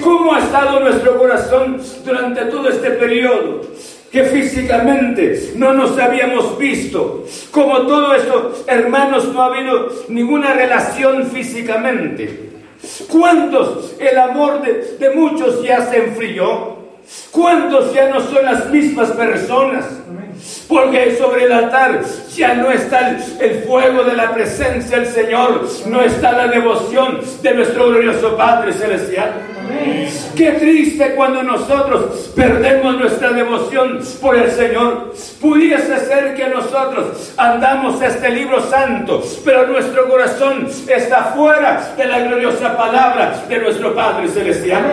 ¿Cómo 0.01 0.34
ha 0.34 0.39
estado 0.39 0.80
nuestro 0.80 1.17
corazón 1.17 1.80
durante 2.04 2.45
todo 2.45 2.67
este 2.69 2.89
periodo? 2.91 3.62
Que 4.15 4.23
físicamente 4.23 5.51
no 5.58 5.73
nos 5.73 5.99
habíamos 5.99 6.58
visto. 6.58 7.25
Como 7.51 7.80
todo 7.82 8.15
esto, 8.15 8.63
hermanos, 8.65 9.28
no 9.34 9.41
ha 9.41 9.47
habido 9.47 9.89
ninguna 10.08 10.54
relación 10.54 11.25
físicamente. 11.25 12.51
¿Cuántos 13.12 13.93
el 13.99 14.17
amor 14.17 14.62
de, 14.62 14.95
de 14.97 15.10
muchos 15.13 15.62
ya 15.62 15.82
se 15.88 15.97
enfrió? 15.97 16.78
¿Cuántos 17.30 17.93
ya 17.93 18.08
no 18.08 18.21
son 18.21 18.45
las 18.45 18.69
mismas 18.71 19.12
personas? 19.12 19.84
Porque 20.69 21.17
sobre 21.17 21.43
el 21.43 21.51
altar 21.51 21.99
ya 22.34 22.54
no 22.54 22.71
está 22.71 23.17
el, 23.41 23.63
fuego 23.67 24.06
de 24.06 24.13
la 24.13 24.34
presencia 24.34 24.97
del 24.97 25.08
Señor, 25.08 25.67
no 25.88 26.01
está 26.01 26.32
la 26.32 26.47
devoción 26.47 27.19
de 27.41 27.54
nuestro 27.54 27.89
glorioso 27.89 28.38
Padre 28.38 28.71
Celestial. 28.71 29.55
Qué 30.36 30.51
triste 30.51 31.13
cuando 31.15 31.41
nosotros 31.43 32.32
perdemos 32.36 32.97
nuestra 32.97 33.32
devoción 33.32 33.99
por 34.21 34.36
el 34.38 34.51
Señor. 34.51 35.13
Pudiese 35.39 36.06
ser 36.06 36.36
que 36.36 36.47
nosotros 36.47 37.34
andamos 37.38 38.01
este 38.01 38.30
libro 38.30 38.62
santo, 38.69 39.23
pero 39.43 39.67
nuestro 39.67 40.10
corazón 40.10 40.67
está 40.88 41.34
fuera 41.36 41.93
de 41.97 42.06
la 42.06 42.19
gloriosa 42.19 42.75
palabra 42.75 43.45
de 43.47 43.60
nuestro 43.60 43.95
Padre 43.95 44.28
Celestial. 44.28 44.84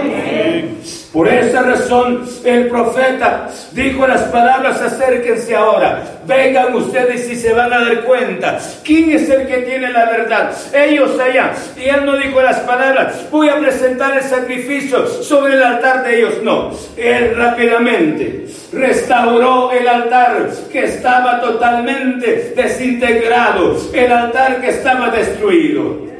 Por 1.13 1.29
esa 1.29 1.61
razón 1.61 2.27
el 2.43 2.69
profeta 2.69 3.51
dijo 3.73 4.07
las 4.07 4.23
palabras, 4.23 4.81
acérquense 4.81 5.55
ahora, 5.55 6.05
vengan 6.27 6.75
ustedes 6.75 7.31
y 7.31 7.37
se 7.37 7.53
van 7.53 7.71
a 7.71 7.81
dar 7.81 8.05
cuenta 8.05 8.59
quién 8.83 9.11
es 9.11 9.29
el 9.29 9.47
que 9.47 9.59
tiene 9.59 9.91
la 9.91 10.07
verdad. 10.07 10.53
Ellos 10.73 11.19
allá. 11.21 11.53
Y 11.77 11.87
él 11.87 12.07
no 12.07 12.17
dijo 12.17 12.41
las 12.41 12.61
palabras, 12.61 13.27
voy 13.31 13.51
a 13.51 13.61
presentar 13.61 14.17
el 14.17 14.23
sacrificio 14.23 15.07
sobre 15.07 15.53
el 15.53 15.63
altar 15.63 16.03
de 16.03 16.19
ellos. 16.19 16.43
No, 16.43 16.71
él 16.97 17.37
rápidamente 17.37 18.47
restauró 18.73 19.71
el 19.71 19.87
altar 19.87 20.49
que 20.73 20.85
estaba 20.85 21.43
totalmente 21.43 22.55
desintegrado, 22.57 23.77
el 23.93 24.11
altar 24.11 24.63
que 24.63 24.71
estaba 24.71 25.11
destruido. 25.11 26.11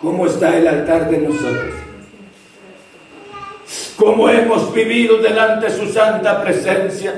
¿Cómo 0.00 0.26
está 0.26 0.56
el 0.56 0.68
altar 0.68 1.10
de 1.10 1.18
nosotros? 1.18 1.83
Como 3.96 4.28
hemos 4.28 4.72
vivido 4.72 5.18
delante 5.18 5.66
de 5.66 5.76
su 5.76 5.92
santa 5.92 6.42
presencia. 6.42 7.14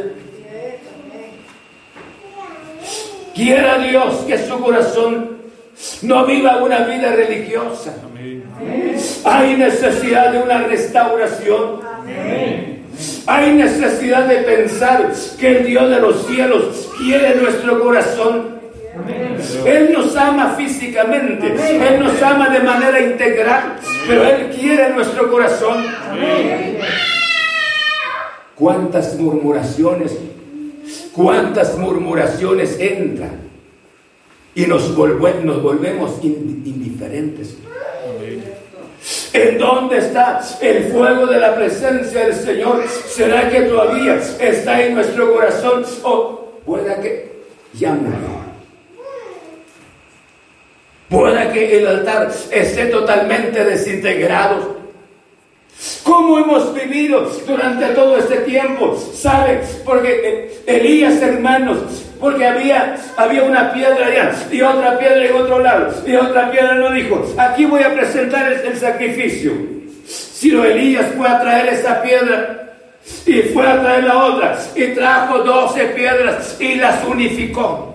Quiera 3.35 3.79
Dios 3.79 4.15
que 4.27 4.39
su 4.39 4.59
corazón 4.61 5.37
no 6.03 6.25
viva 6.25 6.57
una 6.59 6.81
vida 6.81 7.13
religiosa. 7.13 7.95
Hay 9.25 9.57
necesidad 9.57 10.33
de 10.33 10.43
una 10.43 10.61
restauración. 10.63 11.81
Hay 13.27 13.53
necesidad 13.53 14.27
de 14.27 14.37
pensar 14.39 15.13
que 15.39 15.59
el 15.59 15.67
Dios 15.67 15.91
de 15.91 16.01
los 16.01 16.27
cielos 16.27 16.89
quiere 16.99 17.35
nuestro 17.35 17.81
corazón 17.81 18.56
él 19.67 19.93
nos 19.93 20.17
ama 20.17 20.55
físicamente, 20.57 21.47
Él 21.47 22.01
nos 22.01 22.21
ama 22.23 22.49
de 22.49 22.61
manera 22.61 23.01
integral, 23.01 23.77
pero 24.07 24.25
Él 24.25 24.51
quiere 24.51 24.91
nuestro 24.91 25.31
corazón. 25.31 25.85
¿Cuántas 28.55 29.19
murmuraciones, 29.19 30.17
cuántas 31.13 31.77
murmuraciones 31.77 32.81
entran 32.81 33.41
y 34.55 34.67
nos, 34.67 34.89
nos 34.97 35.63
volvemos 35.63 36.19
indiferentes? 36.23 37.57
¿En 39.33 39.59
dónde 39.59 39.99
está 39.99 40.41
el 40.63 40.85
fuego 40.85 41.27
de 41.27 41.39
la 41.39 41.55
presencia 41.55 42.25
del 42.25 42.35
Señor? 42.35 42.83
¿Será 42.89 43.51
que 43.51 43.63
todavía 43.63 44.19
está 44.41 44.83
en 44.83 44.95
nuestro 44.95 45.35
corazón? 45.35 45.85
O 46.03 46.53
pueda 46.65 46.99
que 47.03 47.43
ya 47.75 47.95
Pueda 51.09 51.53
que 51.53 51.79
el 51.79 51.87
altar 51.87 52.33
esté 52.51 52.87
totalmente 52.87 53.65
desintegrado. 53.65 54.77
¿Cómo 56.03 56.39
hemos 56.39 56.75
vivido 56.75 57.31
durante 57.47 57.87
todo 57.89 58.17
este 58.17 58.39
tiempo? 58.39 58.97
¿Sabe? 59.15 59.61
Porque 59.85 60.21
eh, 60.25 60.63
Elías, 60.67 61.21
hermanos, 61.21 62.07
porque 62.19 62.47
había, 62.47 62.97
había 63.17 63.43
una 63.43 63.73
piedra 63.73 64.07
allá 64.07 64.33
y 64.51 64.63
otra 64.63 64.99
piedra 64.99 65.27
en 65.27 65.35
otro 65.35 65.59
lado 65.61 65.95
y 66.07 66.17
otra 66.17 66.51
piedra 66.51 66.75
no 66.75 66.91
dijo, 66.91 67.25
aquí 67.37 67.67
voy 67.67 67.83
a 67.83 67.95
presentar 67.95 68.51
el, 68.53 68.77
sacrificio. 68.77 69.53
Sino 70.07 70.65
Elías 70.65 71.07
fue 71.17 71.29
a 71.29 71.41
traer 71.41 71.75
esa 71.75 72.03
piedra 72.03 72.75
y 73.27 73.43
fue 73.43 73.67
a 73.67 73.81
traer 73.81 74.05
la 74.05 74.25
otra 74.25 74.59
y 74.75 74.87
trajo 74.89 75.39
doce 75.41 75.85
piedras 75.87 76.57
y 76.61 76.77
las 76.77 77.05
unificó. 77.05 77.86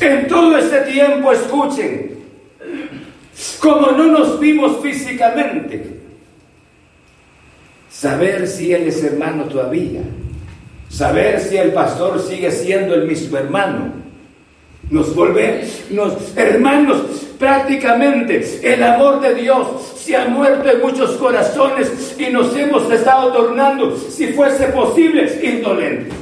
En 0.00 0.26
todo 0.28 0.56
este 0.56 0.78
tiempo, 0.90 1.30
escuchen, 1.30 2.10
como 3.60 3.90
no 3.92 4.04
nos 4.06 4.40
vimos 4.40 4.82
físicamente, 4.82 6.00
saber 7.90 8.48
si 8.48 8.72
Él 8.72 8.88
es 8.88 9.02
hermano 9.04 9.44
todavía, 9.44 10.00
saber 10.88 11.38
si 11.40 11.58
el 11.58 11.72
pastor 11.72 12.18
sigue 12.20 12.50
siendo 12.50 12.94
el 12.94 13.06
mismo 13.06 13.36
hermano. 13.36 13.92
Nos 14.88 15.14
volvemos 15.14 15.82
hermanos, 16.34 17.02
prácticamente 17.38 18.42
el 18.62 18.82
amor 18.82 19.20
de 19.20 19.34
Dios 19.34 19.94
se 19.96 20.16
ha 20.16 20.26
muerto 20.26 20.68
en 20.68 20.80
muchos 20.80 21.12
corazones 21.12 22.16
y 22.18 22.30
nos 22.30 22.56
hemos 22.56 22.90
estado 22.90 23.32
tornando, 23.32 23.96
si 23.96 24.28
fuese 24.28 24.66
posible, 24.68 25.40
indolentes. 25.42 26.19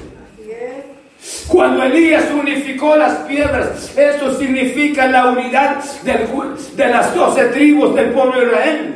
Cuando 1.48 1.82
Elías 1.82 2.26
unificó 2.38 2.94
las 2.94 3.14
piedras, 3.20 3.96
eso 3.96 4.38
significa 4.38 5.06
la 5.06 5.30
unidad 5.30 5.82
de 6.02 6.88
las 6.88 7.14
doce 7.14 7.44
tribus 7.46 7.94
del 7.94 8.11
pueblo 8.11 8.38
de 8.38 8.46
Israel. 8.46 8.94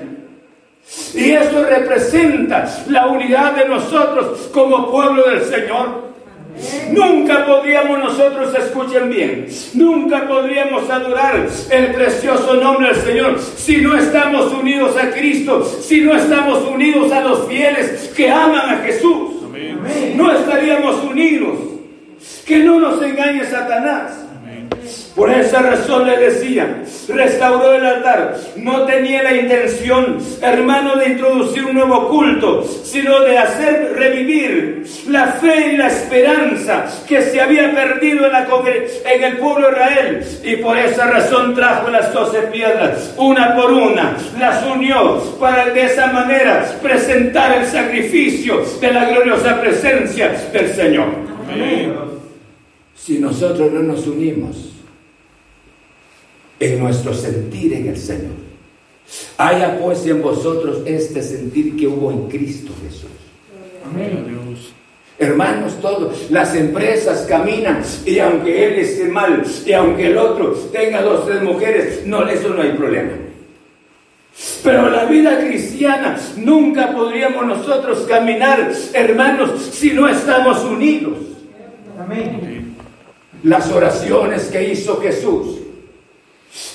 Y 1.14 1.30
eso 1.30 1.64
representa 1.64 2.68
la 2.88 3.06
unidad 3.06 3.54
de 3.54 3.68
nosotros 3.68 4.50
como 4.52 4.90
pueblo 4.90 5.30
del 5.30 5.42
Señor. 5.44 6.12
Nunca 6.90 7.46
podríamos 7.46 7.98
nosotros, 7.98 8.54
escuchen 8.54 9.08
bien, 9.08 9.46
nunca 9.72 10.28
podríamos 10.28 10.88
adorar 10.90 11.48
el 11.70 11.86
precioso 11.94 12.54
nombre 12.54 12.88
del 12.88 12.96
Señor 12.96 13.38
si 13.56 13.78
no 13.78 13.96
estamos 13.96 14.52
unidos 14.52 14.94
a 14.98 15.10
Cristo, 15.10 15.64
si 15.64 16.02
no 16.02 16.14
estamos 16.14 16.68
unidos 16.68 17.10
a 17.10 17.22
los 17.22 17.48
fieles 17.48 18.12
que 18.14 18.30
aman 18.30 18.74
a 18.74 18.76
Jesús. 18.84 19.30
No 20.14 20.30
estaríamos 20.30 21.02
unidos. 21.04 21.71
Que 22.46 22.58
no 22.64 22.78
nos 22.78 23.02
engañe 23.02 23.44
Satanás. 23.44 24.12
Por 25.14 25.30
esa 25.30 25.60
razón 25.60 26.06
le 26.06 26.16
decía, 26.16 26.82
restauró 27.08 27.74
el 27.74 27.84
altar. 27.84 28.36
No 28.56 28.84
tenía 28.86 29.22
la 29.22 29.34
intención, 29.34 30.18
hermano, 30.40 30.96
de 30.96 31.08
introducir 31.08 31.64
un 31.64 31.74
nuevo 31.74 32.08
culto, 32.08 32.64
sino 32.84 33.20
de 33.20 33.38
hacer 33.38 33.92
revivir 33.96 34.86
la 35.08 35.26
fe 35.26 35.72
y 35.72 35.76
la 35.76 35.88
esperanza 35.88 36.86
que 37.06 37.22
se 37.22 37.40
había 37.40 37.72
perdido 37.72 38.26
en, 38.26 38.32
la, 38.32 38.48
en 39.12 39.24
el 39.24 39.36
pueblo 39.38 39.68
de 39.68 39.72
Israel. 39.72 40.24
Y 40.44 40.56
por 40.56 40.78
esa 40.78 41.06
razón 41.06 41.54
trajo 41.54 41.90
las 41.90 42.12
doce 42.12 42.42
piedras, 42.42 43.14
una 43.18 43.54
por 43.54 43.70
una, 43.70 44.16
las 44.38 44.64
unió 44.64 45.20
para 45.38 45.66
de 45.66 45.84
esa 45.84 46.06
manera 46.06 46.64
presentar 46.80 47.58
el 47.58 47.66
sacrificio 47.66 48.62
de 48.80 48.92
la 48.92 49.04
gloriosa 49.06 49.60
presencia 49.60 50.32
del 50.52 50.74
Señor. 50.74 51.08
Amén 51.52 52.21
si 52.94 53.18
nosotros 53.18 53.72
no 53.72 53.82
nos 53.82 54.06
unimos 54.06 54.72
en 56.60 56.78
nuestro 56.78 57.12
sentir 57.12 57.72
en 57.72 57.88
el 57.88 57.96
Señor. 57.96 58.42
Haya 59.36 59.78
pues 59.80 60.06
en 60.06 60.22
vosotros 60.22 60.82
este 60.86 61.22
sentir 61.22 61.76
que 61.76 61.88
hubo 61.88 62.12
en 62.12 62.28
Cristo 62.28 62.72
Jesús. 62.84 63.10
Amén. 63.84 64.42
Hermanos, 65.18 65.80
todos, 65.80 66.30
las 66.30 66.54
empresas 66.56 67.26
caminan 67.28 67.82
y 68.04 68.18
aunque 68.18 68.66
él 68.66 68.72
esté 68.80 69.04
mal 69.04 69.44
y 69.64 69.72
aunque 69.72 70.06
el 70.06 70.18
otro 70.18 70.52
tenga 70.72 71.02
dos, 71.02 71.26
tres 71.26 71.42
mujeres, 71.42 72.02
no, 72.06 72.26
eso 72.28 72.48
no 72.48 72.62
hay 72.62 72.72
problema. 72.72 73.12
Pero 74.64 74.90
la 74.90 75.04
vida 75.04 75.38
cristiana 75.38 76.18
nunca 76.36 76.92
podríamos 76.92 77.46
nosotros 77.46 78.00
caminar, 78.08 78.72
hermanos, 78.94 79.70
si 79.72 79.92
no 79.92 80.08
estamos 80.08 80.64
unidos. 80.64 81.18
Amén 82.00 82.71
las 83.44 83.70
oraciones 83.70 84.44
que 84.44 84.72
hizo 84.72 85.00
Jesús. 85.00 85.58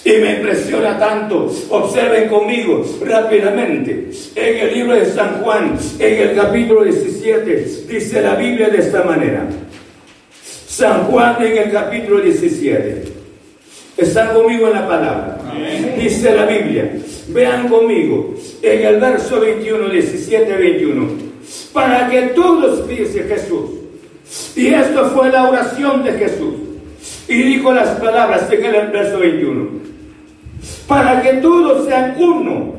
Y 0.03 0.11
me 0.13 0.37
impresiona 0.37 0.97
tanto. 0.97 1.51
Observen 1.69 2.29
conmigo 2.29 2.83
rápidamente. 3.05 4.09
En 4.35 4.57
el 4.57 4.73
libro 4.73 4.95
de 4.95 5.05
San 5.05 5.41
Juan, 5.41 5.77
en 5.99 6.29
el 6.29 6.35
capítulo 6.35 6.83
17, 6.83 7.85
dice 7.87 8.21
la 8.21 8.35
Biblia 8.35 8.69
de 8.69 8.79
esta 8.79 9.03
manera. 9.03 9.47
San 10.67 11.05
Juan 11.05 11.37
en 11.43 11.57
el 11.57 11.71
capítulo 11.71 12.21
17. 12.21 13.03
Están 13.97 14.33
conmigo 14.33 14.67
en 14.67 14.73
la 14.73 14.87
palabra. 14.87 15.39
Dice 15.97 16.33
la 16.33 16.45
Biblia. 16.45 16.91
Vean 17.29 17.67
conmigo 17.67 18.35
en 18.61 18.85
el 18.85 18.99
verso 18.99 19.39
21, 19.39 19.89
17, 19.89 20.53
21. 20.55 21.07
Para 21.73 22.09
que 22.09 22.21
todos, 22.27 22.87
dice 22.87 23.23
Jesús. 23.23 23.76
Y 24.55 24.67
esto 24.67 25.09
fue 25.11 25.31
la 25.31 25.49
oración 25.49 26.03
de 26.03 26.13
Jesús. 26.13 26.55
Y 27.27 27.41
dijo 27.43 27.73
las 27.73 27.99
palabras 27.99 28.51
en 28.51 28.65
el 28.65 28.87
verso 28.87 29.19
21. 29.19 29.69
Para 30.87 31.21
que 31.21 31.33
todos 31.33 31.85
sean 31.85 32.15
uno, 32.17 32.73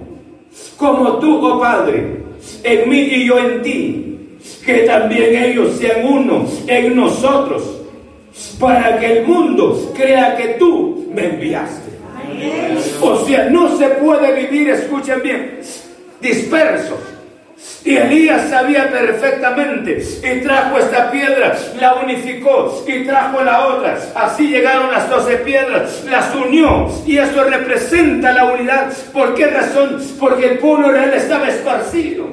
como 0.76 1.18
tú, 1.18 1.44
oh 1.46 1.61
Padre, 1.61 2.22
en 2.62 2.88
mí 2.88 2.98
y 2.98 3.26
yo 3.26 3.38
en 3.38 3.62
ti. 3.62 4.04
Que 4.64 4.80
también 4.80 5.44
ellos 5.44 5.76
sean 5.78 6.06
uno 6.06 6.46
en 6.66 6.96
nosotros. 6.96 7.62
Para 8.58 8.98
que 8.98 9.18
el 9.18 9.26
mundo 9.26 9.92
crea 9.96 10.37
que 10.37 10.56
tú 10.58 11.08
me 11.12 11.26
enviaste. 11.26 11.88
O 13.00 13.24
sea, 13.24 13.48
no 13.50 13.76
se 13.76 13.88
puede 13.88 14.46
vivir, 14.46 14.70
escuchen 14.70 15.20
bien, 15.22 15.61
dispersos 16.20 16.98
y 17.85 17.97
Elías 17.97 18.51
sabía 18.51 18.90
perfectamente 18.90 20.03
y 20.23 20.40
trajo 20.42 20.79
esta 20.79 21.11
piedra, 21.11 21.57
la 21.81 21.94
unificó 21.94 22.85
y 22.87 23.05
trajo 23.05 23.42
la 23.42 23.66
otra. 23.66 23.99
Así 24.14 24.49
llegaron 24.49 24.90
las 24.90 25.09
doce 25.09 25.37
piedras, 25.38 26.05
las 26.09 26.35
unió 26.35 26.88
y 27.07 27.18
eso 27.18 27.44
representa 27.44 28.33
la 28.33 28.44
unidad. 28.44 28.92
¿Por 29.12 29.35
qué 29.35 29.47
razón? 29.47 30.03
Porque 30.18 30.53
el 30.53 30.59
pueblo 30.59 30.90
real 30.90 31.12
estaba 31.14 31.49
esparcido. 31.49 32.27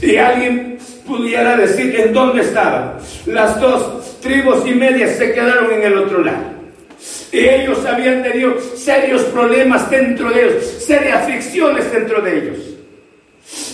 Y 0.00 0.16
alguien 0.16 0.78
pudiera 1.06 1.56
decir 1.56 1.94
en 2.00 2.12
dónde 2.12 2.42
estaban. 2.42 2.94
Las 3.26 3.60
dos 3.60 4.18
tribus 4.20 4.66
y 4.66 4.74
medias 4.74 5.16
se 5.16 5.32
quedaron 5.32 5.72
en 5.72 5.82
el 5.82 5.98
otro 5.98 6.24
lado. 6.24 6.60
Y 7.32 7.38
ellos 7.38 7.84
habían 7.86 8.22
tenido 8.22 8.60
serios 8.76 9.22
problemas 9.24 9.90
dentro 9.90 10.30
de 10.30 10.42
ellos, 10.42 10.64
serias 10.86 11.22
aflicciones 11.22 11.90
dentro 11.92 12.20
de 12.20 12.38
ellos. 12.38 12.79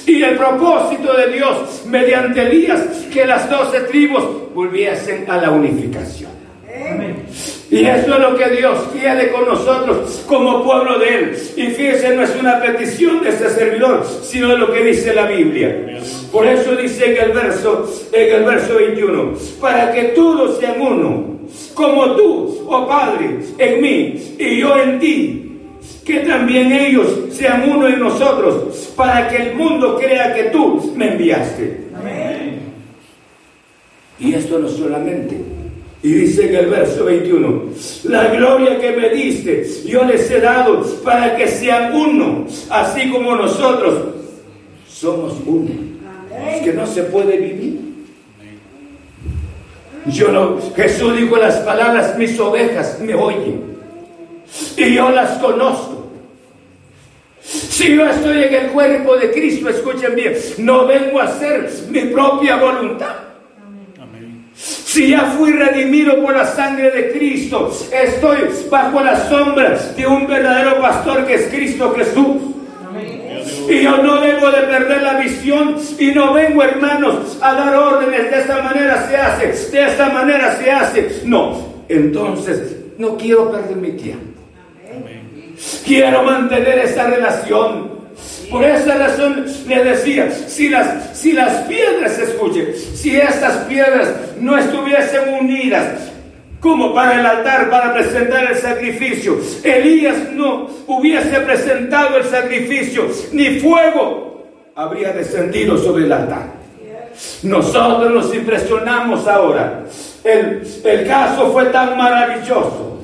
Y 0.06 0.22
el 0.22 0.36
propósito 0.36 1.12
de 1.14 1.32
Dios, 1.32 1.84
mediante 1.86 2.42
Elías, 2.42 2.80
que 3.12 3.26
las 3.26 3.50
doce 3.50 3.80
tribus 3.80 4.22
volviesen 4.54 5.28
a 5.28 5.36
la 5.36 5.50
unificación. 5.50 6.30
Y 7.68 7.84
eso 7.84 8.14
es 8.14 8.20
lo 8.20 8.36
que 8.36 8.48
Dios 8.50 8.78
quiere 8.92 9.30
con 9.32 9.44
nosotros 9.46 10.24
como 10.28 10.62
pueblo 10.62 10.98
de 11.00 11.08
Él. 11.08 11.36
Y 11.56 11.66
fíjense, 11.68 12.14
no 12.14 12.22
es 12.22 12.36
una 12.38 12.60
petición 12.60 13.22
de 13.22 13.30
este 13.30 13.50
servidor, 13.50 14.06
sino 14.22 14.56
lo 14.56 14.72
que 14.72 14.84
dice 14.84 15.12
la 15.12 15.26
Biblia. 15.26 16.00
Por 16.30 16.46
eso 16.46 16.76
dice 16.76 17.12
en 17.12 17.24
el 17.24 17.32
verso, 17.32 17.90
en 18.12 18.34
el 18.34 18.44
verso 18.44 18.76
21, 18.76 19.32
para 19.60 19.92
que 19.92 20.02
todos 20.14 20.60
sean 20.60 20.80
uno, 20.80 21.40
como 21.74 22.14
tú, 22.14 22.66
oh 22.68 22.86
Padre, 22.86 23.38
en 23.58 23.82
mí 23.82 24.36
y 24.38 24.60
yo 24.60 24.78
en 24.78 25.00
ti 25.00 25.45
que 26.04 26.20
también 26.20 26.72
ellos 26.72 27.06
sean 27.32 27.68
uno 27.68 27.88
en 27.88 27.98
nosotros, 27.98 28.92
para 28.96 29.28
que 29.28 29.36
el 29.36 29.54
mundo 29.56 29.98
crea 29.98 30.34
que 30.34 30.44
tú 30.44 30.92
me 30.96 31.12
enviaste. 31.12 31.88
Amén. 31.96 32.60
Y 34.18 34.34
esto 34.34 34.58
no 34.58 34.68
solamente. 34.68 35.36
Y 36.02 36.12
dice 36.12 36.48
en 36.48 36.54
el 36.54 36.66
verso 36.66 37.04
21, 37.04 37.62
la 38.04 38.28
gloria 38.28 38.78
que 38.78 38.92
me 38.92 39.08
diste, 39.10 39.66
yo 39.86 40.04
les 40.04 40.30
he 40.30 40.40
dado 40.40 40.84
para 41.02 41.36
que 41.36 41.48
sean 41.48 41.94
uno, 41.94 42.46
así 42.70 43.10
como 43.10 43.34
nosotros 43.34 44.14
somos 44.88 45.34
uno. 45.44 45.70
Es 46.48 46.62
que 46.62 46.72
no 46.72 46.86
se 46.86 47.02
puede 47.04 47.38
vivir. 47.38 47.80
Yo 50.06 50.30
no, 50.30 50.58
Jesús 50.76 51.16
dijo 51.16 51.36
las 51.36 51.56
palabras, 51.56 52.16
mis 52.16 52.38
ovejas 52.38 53.00
me 53.00 53.14
oyen. 53.14 53.75
Y 54.76 54.94
yo 54.94 55.10
las 55.10 55.38
conozco 55.38 55.96
si 57.46 57.94
yo 57.94 58.04
estoy 58.08 58.42
en 58.42 58.54
el 58.54 58.66
cuerpo 58.70 59.16
de 59.16 59.30
Cristo, 59.30 59.68
escuchen 59.68 60.16
bien, 60.16 60.34
no 60.58 60.86
vengo 60.86 61.20
a 61.20 61.24
hacer 61.24 61.70
mi 61.90 62.00
propia 62.06 62.56
voluntad. 62.56 63.14
Si 64.54 65.10
ya 65.10 65.20
fui 65.36 65.52
redimido 65.52 66.20
por 66.22 66.34
la 66.34 66.46
sangre 66.46 66.90
de 66.90 67.12
Cristo, 67.12 67.70
estoy 67.92 68.38
bajo 68.70 69.00
las 69.00 69.28
sombras 69.28 69.96
de 69.96 70.06
un 70.06 70.26
verdadero 70.26 70.80
pastor 70.80 71.26
que 71.26 71.34
es 71.34 71.46
Cristo 71.48 71.94
Jesús. 71.94 72.36
Y 73.68 73.82
yo 73.82 73.98
no 73.98 74.20
debo 74.20 74.50
de 74.50 74.62
perder 74.62 75.02
la 75.02 75.18
visión 75.18 75.76
y 75.98 76.06
no 76.12 76.32
vengo, 76.32 76.62
hermanos, 76.62 77.38
a 77.40 77.52
dar 77.52 77.76
órdenes. 77.76 78.30
De 78.30 78.40
esta 78.40 78.62
manera 78.62 79.06
se 79.06 79.16
hace, 79.16 79.70
de 79.70 79.84
esta 79.84 80.08
manera 80.08 80.56
se 80.56 80.70
hace. 80.70 81.20
No, 81.24 81.84
entonces 81.88 82.76
no 82.98 83.16
quiero 83.16 83.52
perder 83.52 83.76
mi 83.76 83.92
tiempo. 83.92 84.35
Quiero 85.84 86.22
mantener 86.22 86.78
esa 86.80 87.06
relación. 87.06 87.96
Por 88.50 88.64
esa 88.64 88.94
razón 88.96 89.44
le 89.66 89.84
decía, 89.84 90.30
si 90.30 90.68
las, 90.68 91.18
si 91.18 91.32
las 91.32 91.64
piedras, 91.64 92.18
escuchen, 92.18 92.72
si 92.94 93.16
estas 93.16 93.64
piedras 93.64 94.08
no 94.38 94.56
estuviesen 94.56 95.34
unidas 95.40 96.12
como 96.60 96.94
para 96.94 97.20
el 97.20 97.26
altar, 97.26 97.68
para 97.70 97.92
presentar 97.92 98.50
el 98.50 98.56
sacrificio, 98.56 99.38
Elías 99.62 100.32
no 100.32 100.68
hubiese 100.86 101.40
presentado 101.40 102.18
el 102.18 102.24
sacrificio, 102.24 103.08
ni 103.32 103.58
fuego 103.60 104.46
habría 104.74 105.12
descendido 105.12 105.76
sobre 105.76 106.04
el 106.04 106.12
altar. 106.12 106.46
Nosotros 107.42 108.10
nos 108.12 108.34
impresionamos 108.34 109.26
ahora. 109.26 109.84
El, 110.22 110.62
el 110.84 111.06
caso 111.06 111.50
fue 111.52 111.66
tan 111.66 111.96
maravilloso 111.96 112.95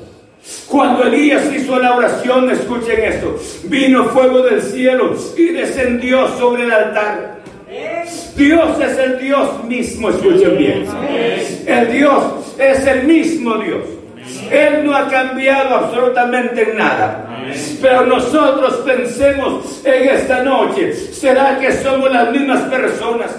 cuando 0.67 1.03
Elías 1.03 1.43
hizo 1.53 1.79
la 1.79 1.95
oración, 1.95 2.49
escuchen 2.49 3.03
esto, 3.03 3.39
vino 3.65 4.05
fuego 4.05 4.41
del 4.41 4.61
cielo 4.61 5.15
y 5.37 5.47
descendió 5.49 6.27
sobre 6.37 6.63
el 6.63 6.71
altar. 6.71 7.33
Dios 8.35 8.79
es 8.79 8.97
el 8.97 9.19
Dios 9.19 9.63
mismo, 9.65 10.09
escuchen 10.09 10.57
bien. 10.57 10.85
El 11.65 11.91
Dios 11.91 12.55
es 12.57 12.85
el 12.87 13.03
mismo 13.03 13.57
Dios. 13.57 13.83
Él 14.51 14.85
no 14.85 14.95
ha 14.95 15.07
cambiado 15.07 15.75
absolutamente 15.75 16.73
nada. 16.75 17.29
Pero 17.81 18.05
nosotros 18.05 18.75
pensemos 18.85 19.81
en 19.83 20.09
esta 20.09 20.43
noche, 20.43 20.93
¿será 20.93 21.59
que 21.59 21.71
somos 21.71 22.11
las 22.11 22.31
mismas 22.31 22.61
personas? 22.63 23.31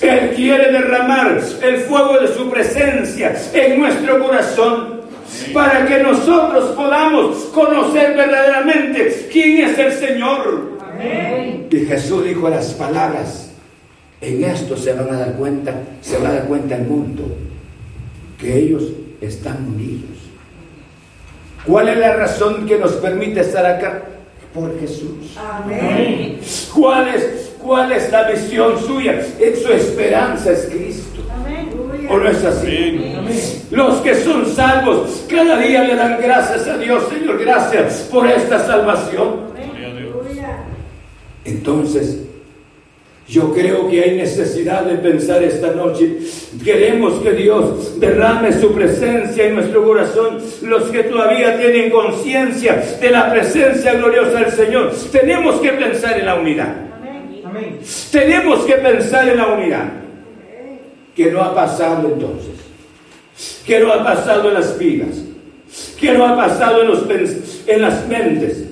Él 0.00 0.32
quiere 0.34 0.72
derramar 0.72 1.38
el 1.62 1.76
fuego 1.82 2.18
de 2.18 2.28
su 2.28 2.50
presencia 2.50 3.36
en 3.52 3.80
nuestro 3.80 4.18
corazón 4.24 4.99
para 5.52 5.86
que 5.86 6.02
nosotros 6.02 6.70
podamos 6.76 7.36
conocer 7.46 8.16
verdaderamente 8.16 9.28
quién 9.32 9.68
es 9.68 9.78
el 9.78 9.92
Señor. 9.92 10.78
Y 11.70 11.78
Jesús 11.86 12.24
dijo 12.24 12.48
las 12.48 12.72
palabras, 12.74 13.50
en 14.20 14.44
esto 14.44 14.76
se 14.76 14.92
van 14.92 15.14
a 15.14 15.18
dar 15.18 15.32
cuenta, 15.34 15.74
se 16.00 16.18
va 16.18 16.28
a 16.28 16.32
dar 16.32 16.44
cuenta 16.44 16.76
el 16.76 16.82
mundo, 16.82 17.24
que 18.38 18.58
ellos 18.58 18.84
están 19.20 19.66
unidos. 19.66 20.10
¿Cuál 21.66 21.88
es 21.88 21.98
la 21.98 22.16
razón 22.16 22.66
que 22.66 22.78
nos 22.78 22.92
permite 22.92 23.40
estar 23.40 23.64
acá? 23.64 24.02
Por 24.54 24.78
Jesús. 24.80 25.36
Amén. 25.38 26.40
¿Cuál 26.74 27.08
es, 27.08 27.52
cuál 27.62 27.92
es 27.92 28.10
la 28.10 28.28
visión 28.30 28.80
suya? 28.80 29.20
Es 29.38 29.62
su 29.62 29.72
esperanza 29.72 30.50
es 30.50 30.68
Cristo. 30.70 31.09
¿O 32.10 32.18
no 32.18 32.28
es 32.28 32.44
así? 32.44 33.00
Los 33.70 33.98
que 33.98 34.16
son 34.16 34.44
salvos 34.46 35.24
cada 35.28 35.58
día 35.58 35.84
le 35.84 35.94
dan 35.94 36.18
gracias 36.20 36.66
a 36.66 36.76
Dios, 36.76 37.04
Señor, 37.08 37.38
gracias 37.38 38.08
por 38.10 38.26
esta 38.26 38.58
salvación. 38.66 39.50
Entonces, 41.44 42.18
yo 43.28 43.54
creo 43.54 43.88
que 43.88 44.02
hay 44.02 44.16
necesidad 44.16 44.82
de 44.82 44.96
pensar 44.96 45.40
esta 45.44 45.70
noche. 45.70 46.18
Queremos 46.64 47.22
que 47.22 47.30
Dios 47.30 48.00
derrame 48.00 48.52
su 48.52 48.72
presencia 48.72 49.46
en 49.46 49.54
nuestro 49.54 49.84
corazón. 49.84 50.38
Los 50.62 50.90
que 50.90 51.04
todavía 51.04 51.56
tienen 51.60 51.90
conciencia 51.90 52.82
de 53.00 53.10
la 53.10 53.30
presencia 53.30 53.94
gloriosa 53.94 54.40
del 54.40 54.50
Señor. 54.50 54.92
Tenemos 55.12 55.60
que 55.60 55.70
pensar 55.70 56.18
en 56.18 56.26
la 56.26 56.34
unidad. 56.34 56.74
Tenemos 58.10 58.64
que 58.64 58.74
pensar 58.74 59.28
en 59.28 59.36
la 59.36 59.46
unidad. 59.46 60.00
Que 61.14 61.30
no 61.30 61.42
ha 61.42 61.54
pasado 61.54 62.08
entonces. 62.08 62.54
Que 63.66 63.80
no 63.80 63.92
ha 63.92 64.04
pasado 64.04 64.48
en 64.48 64.54
las 64.54 64.78
vidas. 64.78 65.16
Que 65.98 66.12
no 66.12 66.26
ha 66.26 66.36
pasado 66.36 66.82
en, 66.82 66.88
los, 66.88 67.04
en 67.66 67.82
las 67.82 68.08
mentes. 68.08 68.64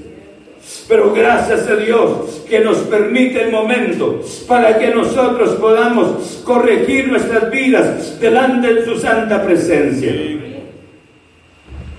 Pero 0.89 1.13
gracias 1.13 1.67
a 1.69 1.77
Dios 1.77 2.43
que 2.49 2.61
nos 2.61 2.79
permite 2.79 3.43
el 3.43 3.53
momento 3.53 4.23
para 4.47 4.79
que 4.79 4.89
nosotros 4.89 5.57
podamos 5.57 6.43
corregir 6.45 7.09
nuestras 7.09 7.51
vidas 7.51 8.19
delante 8.21 8.73
de 8.73 8.85
su 8.85 8.99
santa 8.99 9.43
presencia. 9.45 10.13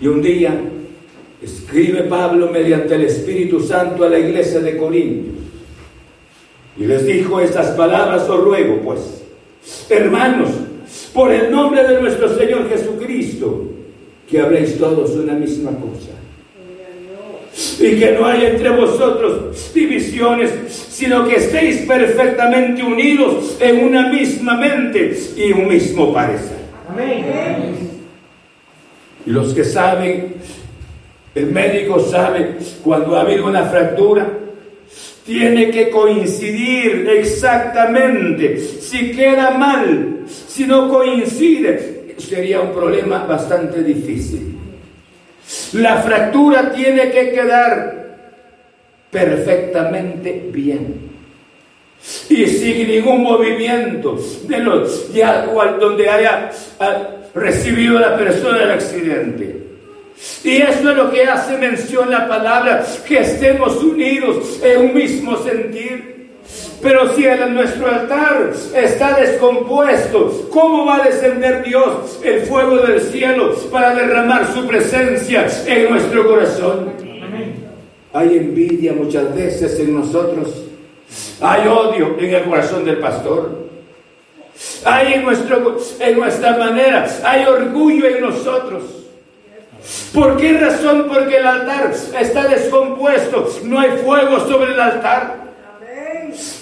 Y 0.01 0.07
un 0.07 0.21
día 0.21 0.53
escribe 1.41 2.03
Pablo 2.03 2.49
mediante 2.51 2.95
el 2.95 3.03
Espíritu 3.03 3.59
Santo 3.61 4.05
a 4.05 4.09
la 4.09 4.19
iglesia 4.19 4.59
de 4.59 4.77
Corintios. 4.77 5.35
Y 6.77 6.85
les 6.85 7.05
dijo 7.05 7.39
estas 7.41 7.71
palabras, 7.71 8.27
os 8.29 8.43
ruego 8.43 8.81
pues, 8.81 9.23
hermanos, 9.89 10.49
por 11.13 11.31
el 11.31 11.51
nombre 11.51 11.83
de 11.87 12.01
nuestro 12.01 12.35
Señor 12.37 12.69
Jesucristo, 12.69 13.69
que 14.29 14.39
habléis 14.39 14.77
todos 14.77 15.11
una 15.11 15.33
misma 15.33 15.71
cosa. 15.71 16.11
Y 17.79 17.99
que 17.99 18.11
no 18.11 18.25
haya 18.25 18.49
entre 18.49 18.69
vosotros 18.69 19.71
divisiones, 19.73 20.51
sino 20.69 21.27
que 21.27 21.35
estéis 21.35 21.81
perfectamente 21.81 22.83
unidos 22.83 23.57
en 23.59 23.85
una 23.85 24.09
misma 24.09 24.55
mente 24.55 25.17
y 25.35 25.51
un 25.51 25.67
mismo 25.67 26.13
parecer. 26.13 26.59
Amén. 26.89 27.89
Y 29.25 29.29
los 29.31 29.53
que 29.53 29.63
saben, 29.63 30.35
el 31.35 31.45
médico 31.47 31.99
sabe 31.99 32.57
cuando 32.83 33.15
ha 33.15 33.21
habido 33.21 33.47
una 33.47 33.63
fractura, 33.63 34.27
tiene 35.29 35.69
que 35.69 35.91
coincidir 35.91 37.07
exactamente. 37.07 38.57
Si 38.59 39.11
queda 39.11 39.51
mal, 39.51 40.23
si 40.27 40.65
no 40.65 40.89
coincide, 40.89 42.15
sería 42.17 42.61
un 42.61 42.73
problema 42.73 43.25
bastante 43.25 43.83
difícil. 43.83 44.57
La 45.73 46.01
fractura 46.01 46.71
tiene 46.71 47.11
que 47.11 47.29
quedar 47.29 48.17
perfectamente 49.11 50.49
bien. 50.51 51.09
Y 52.27 52.47
sin 52.47 52.87
ningún 52.87 53.21
movimiento 53.21 54.17
de 54.47 54.57
los 54.57 55.13
ya 55.13 55.45
donde 55.45 56.09
haya 56.09 56.49
ah, 56.79 57.07
recibido 57.35 57.99
la 57.99 58.17
persona 58.17 58.63
el 58.63 58.71
accidente. 58.71 59.68
Y 60.43 60.57
eso 60.57 60.89
es 60.89 60.97
lo 60.97 61.11
que 61.11 61.23
hace 61.23 61.57
mención 61.57 62.09
la 62.09 62.27
palabra, 62.27 62.85
que 63.07 63.19
estemos 63.19 63.75
unidos 63.83 64.59
en 64.63 64.81
un 64.81 64.93
mismo 64.93 65.37
sentir. 65.37 66.19
Pero 66.81 67.13
si 67.13 67.25
en 67.25 67.53
nuestro 67.53 67.87
altar 67.87 68.51
está 68.73 69.19
descompuesto, 69.19 70.47
¿cómo 70.49 70.85
va 70.85 71.03
a 71.03 71.07
descender 71.07 71.63
Dios 71.63 72.19
el 72.23 72.41
fuego 72.41 72.77
del 72.77 73.01
cielo 73.01 73.53
para 73.69 73.93
derramar 73.93 74.47
su 74.53 74.65
presencia 74.65 75.47
en 75.67 75.89
nuestro 75.89 76.25
corazón? 76.27 76.93
Hay 78.13 78.37
envidia 78.37 78.93
muchas 78.93 79.35
veces 79.35 79.77
en 79.79 79.93
nosotros. 79.93 80.63
Hay 81.41 81.67
odio 81.67 82.15
en 82.19 82.33
el 82.33 82.43
corazón 82.43 82.85
del 82.85 82.97
pastor. 82.97 83.69
Hay 84.85 85.13
en, 85.13 85.23
nuestro, 85.23 85.77
en 85.99 86.17
nuestra 86.17 86.57
manera, 86.57 87.07
hay 87.23 87.45
orgullo 87.45 88.07
en 88.07 88.21
nosotros. 88.21 88.98
¿Por 90.13 90.37
qué 90.37 90.57
razón? 90.57 91.05
Porque 91.07 91.37
el 91.37 91.45
altar 91.45 91.91
está 92.19 92.47
descompuesto, 92.47 93.47
no 93.65 93.79
hay 93.79 93.91
fuego 94.03 94.39
sobre 94.47 94.73
el 94.73 94.79
altar. 94.79 95.49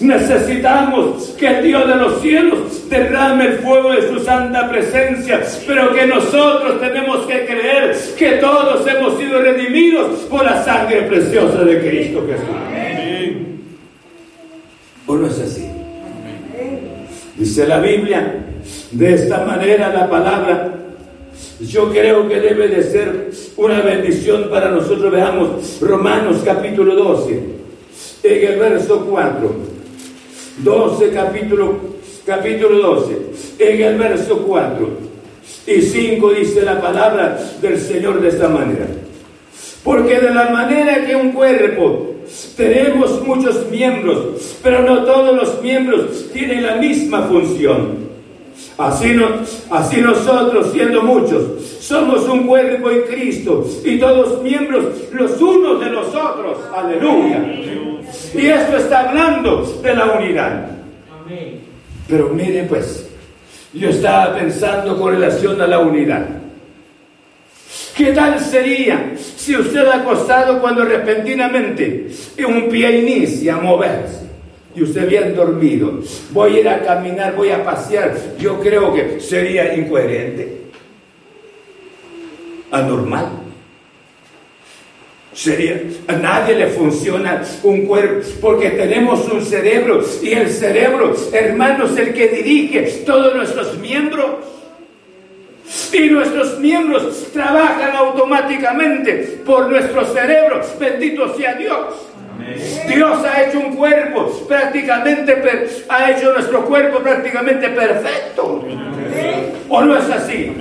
Necesitamos 0.00 1.34
que 1.38 1.46
el 1.46 1.64
Dios 1.64 1.86
de 1.86 1.94
los 1.96 2.20
cielos 2.20 2.88
derrame 2.88 3.46
el 3.46 3.58
fuego 3.58 3.92
de 3.92 4.08
su 4.08 4.20
santa 4.20 4.68
presencia, 4.68 5.42
pero 5.66 5.94
que 5.94 6.06
nosotros 6.06 6.80
tenemos 6.80 7.26
que 7.26 7.46
creer 7.46 7.96
que 8.16 8.32
todos 8.32 8.86
hemos 8.86 9.18
sido 9.18 9.40
redimidos 9.40 10.20
por 10.30 10.44
la 10.44 10.62
sangre 10.64 11.02
preciosa 11.02 11.64
de 11.64 11.80
Cristo 11.80 12.24
Jesús. 12.26 12.48
¿O 15.06 15.16
no 15.16 15.26
es 15.26 15.38
así? 15.38 15.66
Dice 17.36 17.66
la 17.66 17.78
Biblia, 17.78 18.34
de 18.90 19.14
esta 19.14 19.44
manera 19.44 19.92
la 19.92 20.08
palabra 20.08 20.72
yo 21.60 21.90
creo 21.90 22.28
que 22.28 22.40
debe 22.40 22.68
de 22.68 22.82
ser 22.82 23.30
una 23.56 23.80
bendición 23.80 24.48
para 24.50 24.70
nosotros. 24.70 25.10
Veamos 25.10 25.80
Romanos 25.80 26.42
capítulo 26.44 26.94
12, 26.94 27.42
en 28.22 28.52
el 28.52 28.58
verso 28.58 29.06
4. 29.08 29.78
12 30.58 31.10
capítulo, 31.10 31.76
capítulo 32.26 32.78
12, 32.78 33.16
en 33.58 33.82
el 33.82 33.96
verso 33.96 34.38
4 34.46 34.88
y 35.66 35.82
5 35.82 36.30
dice 36.30 36.62
la 36.62 36.80
palabra 36.80 37.38
del 37.60 37.78
Señor 37.78 38.20
de 38.20 38.28
esta 38.28 38.48
manera. 38.48 38.86
Porque 39.84 40.18
de 40.18 40.30
la 40.30 40.50
manera 40.50 41.06
que 41.06 41.14
un 41.14 41.32
cuerpo 41.32 42.14
tenemos 42.56 43.24
muchos 43.24 43.70
miembros, 43.70 44.56
pero 44.62 44.82
no 44.82 45.04
todos 45.04 45.34
los 45.34 45.62
miembros 45.62 46.30
tienen 46.32 46.64
la 46.64 46.76
misma 46.76 47.22
función. 47.22 48.07
Así, 48.78 49.12
no, 49.12 49.26
así 49.70 50.00
nosotros, 50.00 50.70
siendo 50.72 51.02
muchos, 51.02 51.64
somos 51.80 52.28
un 52.28 52.46
cuerpo 52.46 52.88
en 52.90 53.02
Cristo 53.02 53.66
y 53.84 53.98
todos 53.98 54.40
miembros 54.40 54.84
los 55.10 55.40
unos 55.40 55.80
de 55.80 55.90
los 55.90 56.06
otros. 56.14 56.58
Aleluya. 56.72 57.44
Y 58.34 58.46
esto 58.46 58.76
está 58.76 59.08
hablando 59.08 59.62
de 59.82 59.94
la 59.94 60.06
unidad. 60.12 60.70
Pero 62.06 62.28
mire 62.28 62.62
pues, 62.64 63.10
yo 63.74 63.88
estaba 63.88 64.36
pensando 64.36 64.96
con 64.96 65.12
relación 65.12 65.60
a 65.60 65.66
la 65.66 65.80
unidad. 65.80 66.26
¿Qué 67.96 68.12
tal 68.12 68.38
sería 68.38 69.12
si 69.16 69.56
usted 69.56 69.86
ha 69.88 69.96
acostado 69.96 70.60
cuando 70.60 70.84
repentinamente 70.84 72.08
un 72.46 72.68
pie 72.68 73.00
inicia 73.00 73.56
a 73.56 73.60
moverse? 73.60 74.17
Y 74.78 74.84
usted 74.84 75.08
bien 75.08 75.34
dormido, 75.34 75.92
voy 76.30 76.56
a 76.56 76.60
ir 76.60 76.68
a 76.68 76.80
caminar, 76.80 77.34
voy 77.34 77.50
a 77.50 77.64
pasear. 77.64 78.14
Yo 78.38 78.60
creo 78.60 78.94
que 78.94 79.18
sería 79.18 79.74
incoherente, 79.74 80.66
anormal. 82.70 83.26
Sería, 85.32 85.82
a 86.06 86.12
nadie 86.12 86.54
le 86.54 86.68
funciona 86.68 87.42
un 87.64 87.86
cuerpo 87.86 88.24
porque 88.40 88.70
tenemos 88.70 89.26
un 89.28 89.44
cerebro 89.44 90.00
y 90.22 90.30
el 90.30 90.48
cerebro, 90.48 91.12
hermanos, 91.32 91.98
el 91.98 92.14
que 92.14 92.28
dirige 92.28 92.82
todos 93.04 93.34
nuestros 93.34 93.76
miembros. 93.78 94.30
Y 95.92 96.08
nuestros 96.08 96.60
miembros 96.60 97.26
trabajan 97.32 97.96
automáticamente 97.96 99.40
por 99.44 99.68
nuestros 99.68 100.12
cerebros. 100.12 100.66
Bendito 100.78 101.36
sea 101.36 101.54
Dios. 101.54 102.07
Dios 102.88 103.24
ha 103.24 103.42
hecho 103.42 103.60
un 103.60 103.74
cuerpo 103.74 104.30
prácticamente, 104.46 105.42
ha 105.88 106.10
hecho 106.10 106.32
nuestro 106.32 106.64
cuerpo 106.64 107.00
prácticamente 107.00 107.68
perfecto. 107.68 108.64
¿O 109.68 109.80
no 109.82 109.96
es 109.96 110.10
así? 110.10 110.52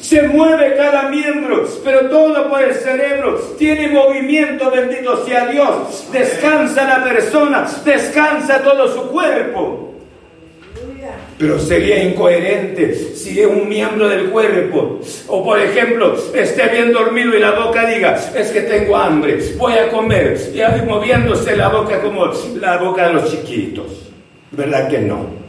Se 0.00 0.22
mueve 0.28 0.76
cada 0.76 1.08
miembro, 1.08 1.66
pero 1.84 2.08
todo 2.08 2.48
por 2.48 2.62
el 2.62 2.74
cerebro. 2.74 3.38
Tiene 3.58 3.88
movimiento, 3.88 4.70
bendito 4.70 5.24
sea 5.26 5.46
Dios. 5.48 6.08
Descansa 6.12 6.84
la 6.84 7.04
persona, 7.04 7.66
descansa 7.84 8.62
todo 8.62 8.86
su 8.86 9.08
cuerpo. 9.08 9.85
Pero 11.38 11.58
sería 11.58 12.02
incoherente 12.02 12.94
si 12.94 13.44
un 13.44 13.68
miembro 13.68 14.08
del 14.08 14.30
cuerpo, 14.30 15.00
o 15.28 15.44
por 15.44 15.60
ejemplo, 15.60 16.16
esté 16.34 16.68
bien 16.68 16.92
dormido 16.92 17.36
y 17.36 17.40
la 17.40 17.50
boca 17.50 17.86
diga, 17.86 18.18
es 18.34 18.50
que 18.50 18.62
tengo 18.62 18.96
hambre, 18.96 19.38
voy 19.58 19.74
a 19.74 19.88
comer, 19.90 20.38
y 20.54 20.60
ahí 20.60 20.80
moviéndose 20.86 21.54
la 21.54 21.68
boca 21.68 22.00
como 22.00 22.30
la 22.58 22.78
boca 22.78 23.08
de 23.08 23.14
los 23.14 23.30
chiquitos. 23.30 24.10
¿Verdad 24.50 24.88
que 24.88 25.00
no? 25.00 25.46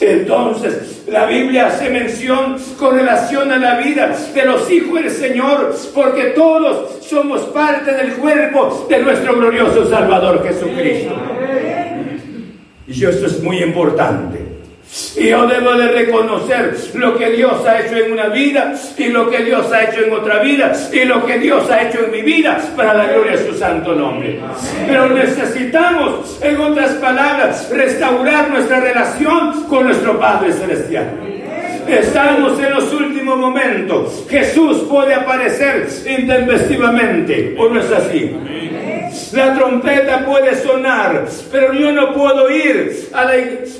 Entonces, 0.00 1.02
la 1.08 1.26
Biblia 1.26 1.66
hace 1.66 1.90
mención 1.90 2.56
con 2.78 2.96
relación 2.96 3.50
a 3.50 3.56
la 3.56 3.78
vida 3.78 4.16
de 4.32 4.44
los 4.44 4.70
hijos 4.70 5.02
del 5.02 5.10
Señor, 5.10 5.74
porque 5.92 6.26
todos 6.26 7.04
somos 7.04 7.40
parte 7.46 7.92
del 7.92 8.12
cuerpo 8.12 8.86
de 8.88 9.00
nuestro 9.00 9.34
glorioso 9.34 9.88
Salvador 9.90 10.46
Jesucristo. 10.46 11.14
Y 12.86 13.04
esto 13.04 13.26
es 13.26 13.42
muy 13.42 13.62
importante. 13.62 14.43
Y 15.16 15.28
yo 15.28 15.46
debo 15.46 15.74
de 15.74 15.88
reconocer 15.88 16.76
lo 16.94 17.18
que 17.18 17.30
Dios 17.30 17.66
ha 17.66 17.80
hecho 17.80 17.96
en 17.96 18.12
una 18.12 18.28
vida 18.28 18.74
y 18.96 19.08
lo 19.08 19.28
que 19.28 19.42
Dios 19.42 19.72
ha 19.72 19.84
hecho 19.84 20.04
en 20.04 20.12
otra 20.12 20.38
vida 20.38 20.72
y 20.92 21.04
lo 21.04 21.26
que 21.26 21.38
Dios 21.38 21.68
ha 21.68 21.82
hecho 21.82 22.04
en 22.04 22.12
mi 22.12 22.22
vida 22.22 22.60
para 22.76 22.94
la 22.94 23.06
gloria 23.06 23.32
de 23.32 23.48
su 23.50 23.58
santo 23.58 23.92
nombre. 23.94 24.38
Pero 24.86 25.08
necesitamos, 25.08 26.38
en 26.40 26.60
otras 26.60 26.92
palabras, 26.92 27.68
restaurar 27.72 28.50
nuestra 28.50 28.78
relación 28.78 29.64
con 29.64 29.86
nuestro 29.86 30.16
Padre 30.18 30.52
Celestial. 30.52 31.10
Estamos 31.88 32.58
en 32.60 32.70
los 32.70 32.92
últimos 32.92 33.36
momentos. 33.36 34.24
Jesús 34.30 34.86
puede 34.88 35.14
aparecer 35.14 35.88
intempestivamente, 36.06 37.54
¿o 37.58 37.68
no 37.68 37.80
es 37.80 37.90
así? 37.90 38.30
La 39.32 39.54
trompeta 39.54 40.24
puede 40.24 40.54
sonar, 40.62 41.26
pero 41.50 41.72
yo 41.72 41.92
no 41.92 42.12
puedo 42.12 42.50
ir. 42.50 43.08
A 43.12 43.24
la, 43.24 43.34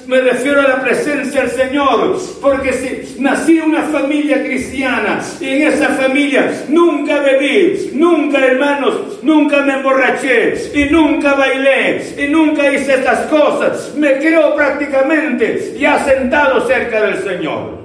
me 0.06 0.20
refiero 0.20 0.60
a 0.60 0.68
la 0.68 0.82
presencia 0.82 1.42
del 1.42 1.50
Señor, 1.50 2.18
porque 2.40 2.72
si 2.72 3.20
nací 3.20 3.58
en 3.58 3.70
una 3.70 3.82
familia 3.82 4.42
cristiana 4.44 5.20
y 5.40 5.48
en 5.48 5.62
esa 5.68 5.88
familia 5.90 6.64
nunca 6.68 7.20
bebí, 7.20 7.90
nunca 7.94 8.44
hermanos, 8.44 9.20
nunca 9.22 9.62
me 9.62 9.74
emborraché 9.74 10.70
y 10.74 10.84
nunca 10.90 11.34
bailé 11.34 12.02
y 12.18 12.28
nunca 12.28 12.72
hice 12.72 12.94
estas 12.94 13.26
cosas, 13.26 13.92
me 13.96 14.18
creo 14.18 14.54
prácticamente 14.54 15.76
ya 15.78 16.04
sentado 16.04 16.66
cerca 16.66 17.06
del 17.06 17.22
Señor. 17.22 17.84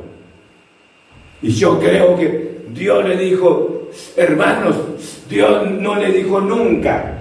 Y 1.41 1.51
yo 1.51 1.79
creo 1.79 2.17
que 2.17 2.59
Dios 2.69 3.05
le 3.07 3.15
dijo, 3.15 3.89
hermanos, 4.15 4.75
Dios 5.29 5.69
no 5.71 5.95
le 5.95 6.11
dijo 6.11 6.41
nunca 6.41 7.15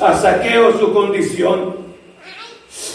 a 0.00 0.14
Saqueo 0.14 0.78
su 0.78 0.92
condición. 0.92 1.90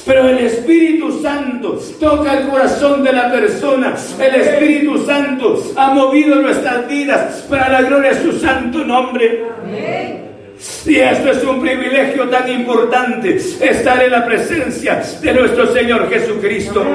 Pero 0.05 0.29
el 0.29 0.39
Espíritu 0.39 1.21
Santo 1.21 1.79
toca 1.99 2.39
el 2.39 2.47
corazón 2.47 3.03
de 3.03 3.11
la 3.11 3.31
persona. 3.31 3.95
El 4.19 4.35
Espíritu 4.35 5.05
Santo 5.05 5.61
ha 5.75 5.93
movido 5.93 6.35
nuestras 6.35 6.87
vidas 6.87 7.45
para 7.49 7.69
la 7.69 7.81
gloria 7.81 8.13
de 8.13 8.21
su 8.21 8.39
santo 8.39 8.79
nombre. 8.79 10.24
Y 10.85 10.95
esto 10.95 11.31
es 11.31 11.43
un 11.43 11.61
privilegio 11.61 12.29
tan 12.29 12.49
importante, 12.49 13.35
estar 13.35 14.01
en 14.03 14.11
la 14.11 14.25
presencia 14.25 15.01
de 15.21 15.33
nuestro 15.33 15.73
Señor 15.73 16.09
Jesucristo. 16.09 16.85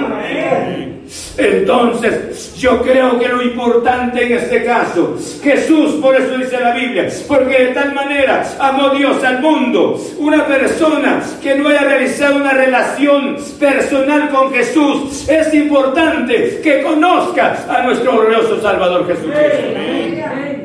Entonces, 1.36 2.54
yo 2.56 2.82
creo 2.82 3.18
que 3.18 3.28
lo 3.28 3.42
importante 3.42 4.24
en 4.24 4.32
este 4.38 4.64
caso, 4.64 5.16
Jesús, 5.42 5.94
por 6.00 6.14
eso 6.14 6.38
dice 6.38 6.60
la 6.60 6.72
Biblia, 6.72 7.08
porque 7.26 7.64
de 7.64 7.68
tal 7.68 7.92
manera 7.94 8.44
amó 8.58 8.90
Dios 8.90 9.22
al 9.24 9.40
mundo, 9.40 10.00
una 10.18 10.46
persona 10.46 11.20
que 11.42 11.56
no 11.56 11.68
haya 11.68 11.82
realizado 11.82 12.36
una 12.36 12.52
relación 12.52 13.36
personal 13.58 14.30
con 14.30 14.52
Jesús, 14.52 15.28
es 15.28 15.52
importante 15.52 16.60
que 16.62 16.82
conozca 16.82 17.56
a 17.68 17.82
nuestro 17.82 18.12
glorioso 18.12 18.60
Salvador 18.60 19.06
Jesucristo. 19.08 20.59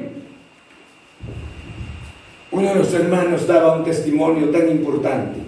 Uno 2.56 2.70
de 2.70 2.76
los 2.76 2.94
hermanos 2.94 3.46
daba 3.48 3.76
un 3.76 3.84
testimonio 3.84 4.48
tan 4.48 4.72
importante. 4.72 5.42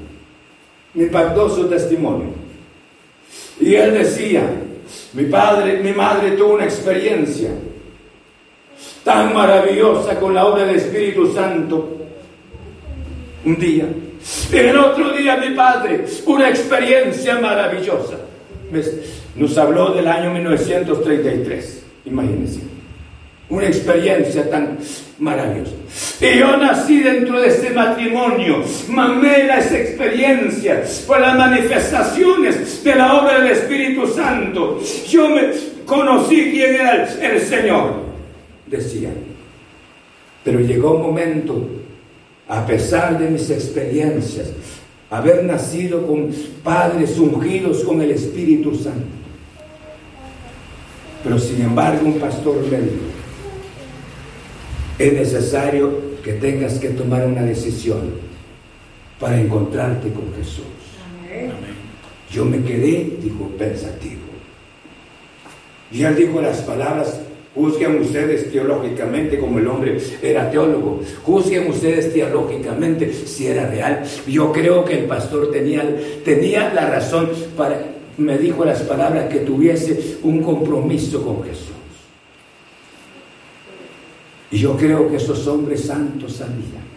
Me 0.94 1.04
impactó 1.04 1.50
su 1.50 1.66
testimonio. 1.70 2.32
Y 3.62 3.76
él 3.76 3.94
decía, 3.94 4.44
mi 5.14 5.24
padre, 5.24 5.80
mi 5.82 5.94
madre 5.94 6.32
tuvo 6.32 6.56
una 6.56 6.66
experiencia 6.66 7.52
tan 9.06 9.34
maravillosa 9.34 10.20
con 10.20 10.34
la 10.34 10.48
obra 10.48 10.66
del 10.66 10.76
Espíritu 10.76 11.32
Santo. 11.34 11.98
Un 13.46 13.58
día. 13.58 13.86
Y 14.52 14.58
el 14.58 14.78
otro 14.78 15.14
día 15.14 15.38
mi 15.38 15.56
padre, 15.56 16.04
una 16.26 16.50
experiencia 16.50 17.40
maravillosa. 17.40 18.18
Nos 19.38 19.58
habló 19.58 19.94
del 19.94 20.10
año 20.10 20.30
1933, 20.34 21.84
imagínense. 22.04 22.77
Una 23.50 23.68
experiencia 23.68 24.50
tan 24.50 24.78
maravillosa. 25.20 25.72
Y 26.20 26.40
yo 26.40 26.58
nací 26.58 27.00
dentro 27.00 27.40
de 27.40 27.48
ese 27.48 27.70
matrimonio, 27.70 28.62
mamé 28.90 29.46
las 29.46 29.72
experiencias 29.72 31.06
por 31.08 31.22
las 31.22 31.38
manifestaciones 31.38 32.84
de 32.84 32.96
la 32.96 33.22
obra 33.22 33.40
del 33.40 33.54
Espíritu 33.54 34.06
Santo. 34.08 34.82
Yo 35.08 35.30
me 35.30 35.52
conocí 35.86 36.52
quién 36.52 36.76
era 36.76 37.08
el, 37.22 37.42
Señor, 37.42 38.02
decía. 38.66 39.12
Pero 40.44 40.60
llegó 40.60 40.96
un 40.96 41.04
momento, 41.04 41.70
a 42.50 42.66
pesar 42.66 43.18
de 43.18 43.30
mis 43.30 43.50
experiencias, 43.50 44.50
haber 45.10 45.44
nacido 45.46 46.06
con 46.06 46.32
padres 46.64 47.18
ungidos 47.18 47.84
con 47.84 48.02
el 48.02 48.12
Espíritu 48.12 48.76
Santo. 48.76 49.08
Pero 51.24 51.40
sin 51.40 51.62
embargo 51.62 52.06
un 52.06 52.20
pastor 52.20 52.56
me 52.70 52.78
dijo, 52.78 53.17
es 55.00 55.14
necesario 55.14 56.18
que 56.24 56.34
tengas 56.34 56.80
que 56.80 56.90
tomar 56.90 57.26
una 57.26 57.44
decisión 57.44 58.12
para 59.20 59.40
encontrarte 59.40 60.12
con 60.12 60.34
Jesús. 60.36 60.66
Yo 62.32 62.46
me 62.46 62.62
quedé, 62.64 63.18
dijo, 63.22 63.50
pensativo. 63.58 64.22
Y 65.92 66.04
él 66.04 66.16
dijo 66.16 66.42
las 66.42 66.62
palabras, 66.62 67.22
juzguen 67.56 68.02
ustedes 68.02 68.52
teológicamente 68.52 69.40
como 69.40 69.60
el 69.60 69.68
hombre 69.68 69.98
era 70.22 70.52
teólogo, 70.52 71.02
juzguen 71.24 71.70
ustedes 71.70 72.14
teológicamente 72.14 73.14
si 73.14 73.48
era 73.48 73.70
real. 73.70 74.04
Yo 74.28 74.52
creo 74.52 74.84
que 74.84 75.00
el 75.00 75.06
pastor 75.06 75.52
tenía, 75.52 75.86
tenía 76.26 76.74
la 76.74 76.90
razón 76.90 77.30
para, 77.56 77.82
me 78.18 78.38
dijo 78.38 78.66
las 78.66 78.82
palabras, 78.82 79.30
que 79.30 79.40
tuviese 79.40 80.18
un 80.24 80.44
compromiso 80.44 81.24
con 81.24 81.44
Jesús. 81.44 81.77
Y 84.52 84.60
yo 84.60 84.78
creo 84.78 85.10
que 85.10 85.18
esos 85.18 85.46
hombres 85.48 85.86
santos 85.86 86.34
sabían. 86.34 86.88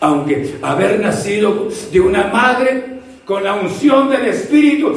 Aunque 0.00 0.56
haber 0.62 1.00
nacido 1.00 1.68
de 1.92 2.00
una 2.00 2.26
madre 2.28 2.96
con 3.24 3.42
la 3.42 3.54
unción 3.54 4.08
del 4.10 4.26
Espíritu, 4.26 4.94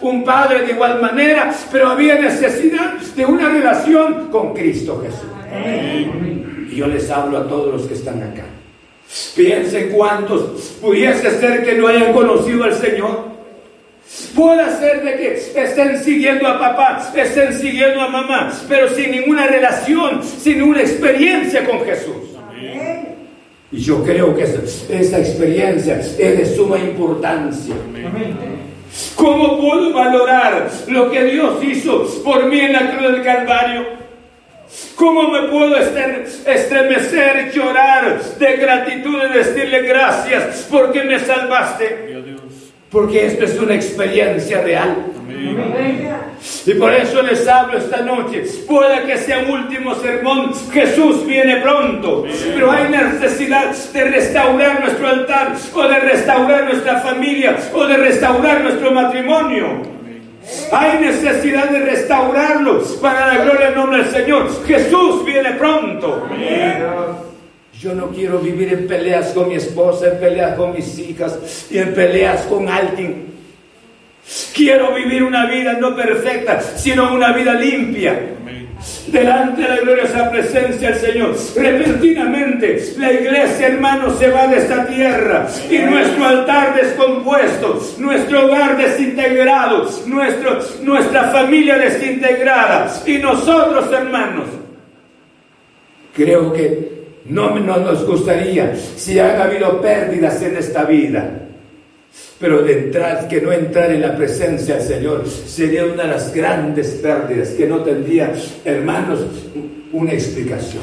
un 0.00 0.24
padre 0.24 0.62
de 0.66 0.72
igual 0.72 1.00
manera, 1.00 1.54
pero 1.70 1.88
había 1.88 2.20
necesidad 2.20 2.94
de 2.94 3.26
una 3.26 3.48
relación 3.48 4.28
con 4.30 4.54
Cristo 4.54 5.02
Jesús. 5.02 5.28
Y 6.70 6.76
yo 6.76 6.86
les 6.86 7.10
hablo 7.10 7.38
a 7.38 7.48
todos 7.48 7.72
los 7.74 7.86
que 7.86 7.94
están 7.94 8.22
acá. 8.22 8.44
Piensen 9.36 9.90
cuántos 9.90 10.76
pudiese 10.80 11.30
ser 11.38 11.64
que 11.64 11.74
no 11.74 11.88
hayan 11.88 12.14
conocido 12.14 12.64
al 12.64 12.74
Señor. 12.74 13.31
Puede 14.34 14.64
ser 14.78 15.02
de 15.04 15.16
que 15.16 15.34
estén 15.34 16.02
siguiendo 16.02 16.46
a 16.46 16.58
papá, 16.58 17.12
estén 17.14 17.52
siguiendo 17.52 18.00
a 18.00 18.08
mamá, 18.08 18.52
pero 18.68 18.88
sin 18.88 19.10
ninguna 19.10 19.46
relación, 19.46 20.22
sin 20.22 20.58
ninguna 20.58 20.80
experiencia 20.80 21.64
con 21.64 21.84
Jesús. 21.84 22.32
Y 23.72 23.78
yo 23.78 24.04
creo 24.04 24.36
que 24.36 24.42
esa, 24.42 25.18
experiencia 25.18 25.98
es 25.98 26.18
de 26.18 26.54
suma 26.54 26.78
importancia. 26.78 27.74
¿Cómo 29.16 29.58
puedo 29.58 29.94
valorar 29.94 30.70
lo 30.88 31.10
que 31.10 31.24
Dios 31.24 31.64
hizo 31.64 32.06
por 32.22 32.46
mí 32.46 32.60
en 32.60 32.74
la 32.74 32.90
cruz 32.90 33.12
del 33.12 33.22
Calvario? 33.22 33.86
¿Cómo 34.94 35.28
me 35.28 35.48
puedo 35.48 35.76
estremecer, 35.76 37.50
llorar 37.52 38.22
de 38.38 38.56
gratitud 38.56 39.18
y 39.30 39.38
decirle 39.38 39.82
gracias 39.82 40.66
porque 40.70 41.02
me 41.04 41.18
salvaste? 41.18 42.31
Porque 42.92 43.26
esto 43.26 43.44
es 43.46 43.58
una 43.58 43.74
experiencia 43.74 44.62
real. 44.62 45.06
Y 46.66 46.74
por 46.74 46.92
eso 46.92 47.22
les 47.22 47.48
hablo 47.48 47.78
esta 47.78 48.02
noche. 48.02 48.44
Puede 48.68 49.04
que 49.04 49.16
sea 49.16 49.38
un 49.38 49.50
último 49.50 49.94
sermón. 49.94 50.52
Jesús 50.72 51.26
viene 51.26 51.56
pronto. 51.56 52.24
Pero 52.54 52.70
hay 52.70 52.90
necesidad 52.90 53.74
de 53.74 54.04
restaurar 54.04 54.80
nuestro 54.80 55.08
altar. 55.08 55.56
O 55.74 55.88
de 55.88 55.98
restaurar 56.00 56.64
nuestra 56.64 57.00
familia. 57.00 57.56
O 57.72 57.86
de 57.86 57.96
restaurar 57.96 58.60
nuestro 58.62 58.92
matrimonio. 58.92 59.82
Hay 60.72 60.98
necesidad 60.98 61.70
de 61.70 61.78
restaurarlo 61.80 62.82
para 63.00 63.28
la 63.28 63.44
gloria 63.44 63.66
del 63.66 63.74
nombre 63.74 64.02
del 64.02 64.12
Señor. 64.12 64.66
Jesús 64.66 65.24
viene 65.24 65.52
pronto. 65.52 66.28
Yo 67.82 67.96
no 67.96 68.10
quiero 68.10 68.38
vivir 68.38 68.72
en 68.72 68.86
peleas 68.86 69.32
con 69.32 69.48
mi 69.48 69.56
esposa, 69.56 70.06
en 70.06 70.20
peleas 70.20 70.54
con 70.56 70.72
mis 70.72 70.96
hijas 71.00 71.66
y 71.68 71.78
en 71.78 71.92
peleas 71.92 72.42
con 72.42 72.68
alguien. 72.68 73.32
Quiero 74.54 74.94
vivir 74.94 75.24
una 75.24 75.46
vida 75.46 75.72
no 75.72 75.96
perfecta, 75.96 76.60
sino 76.60 77.12
una 77.12 77.32
vida 77.32 77.54
limpia. 77.54 78.20
Delante 79.08 79.62
de 79.62 79.68
la 79.68 79.76
gloriosa 79.78 80.30
presencia 80.30 80.90
del 80.90 81.00
Señor. 81.00 81.36
Repentinamente 81.56 82.94
la 82.98 83.12
iglesia, 83.12 83.66
hermano, 83.66 84.16
se 84.16 84.30
va 84.30 84.46
de 84.46 84.58
esta 84.58 84.86
tierra 84.86 85.48
y 85.68 85.78
nuestro 85.78 86.24
altar 86.24 86.76
descompuesto, 86.76 87.82
nuestro 87.98 88.46
hogar 88.46 88.76
desintegrado, 88.76 89.90
nuestro, 90.06 90.60
nuestra 90.82 91.30
familia 91.30 91.78
desintegrada 91.78 92.94
y 93.04 93.18
nosotros, 93.18 93.92
hermanos. 93.92 94.46
Creo 96.14 96.52
que 96.52 97.01
no, 97.26 97.58
nos 97.58 98.04
gustaría 98.06 98.74
si 98.96 99.18
han 99.18 99.40
habido 99.40 99.80
pérdidas 99.80 100.42
en 100.42 100.56
esta 100.56 100.84
vida. 100.84 101.38
Pero 102.38 102.62
de 102.62 102.72
entrar, 102.72 103.28
que 103.28 103.40
no 103.40 103.52
entrar 103.52 103.92
en 103.92 104.02
la 104.02 104.16
presencia 104.16 104.76
del 104.76 104.84
Señor 104.84 105.24
sería 105.28 105.84
una 105.84 106.02
de 106.02 106.08
las 106.08 106.34
grandes 106.34 106.88
pérdidas 107.02 107.50
que 107.50 107.66
no 107.66 107.82
tendría, 107.82 108.32
hermanos, 108.64 109.20
una 109.92 110.12
explicación. 110.12 110.82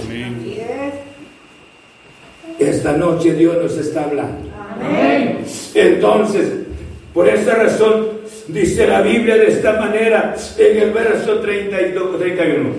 Esta 2.58 2.94
noche 2.94 3.34
Dios 3.34 3.58
nos 3.62 3.78
está 3.78 4.06
hablando. 4.06 4.50
Entonces, 5.74 6.50
por 7.14 7.28
esa 7.28 7.56
razón, 7.56 8.08
dice 8.48 8.88
la 8.88 9.02
Biblia 9.02 9.36
de 9.36 9.48
esta 9.48 9.74
manera 9.74 10.36
en 10.58 10.78
el 10.78 10.92
verso 10.92 11.40
32, 11.40 12.20
31. 12.20 12.70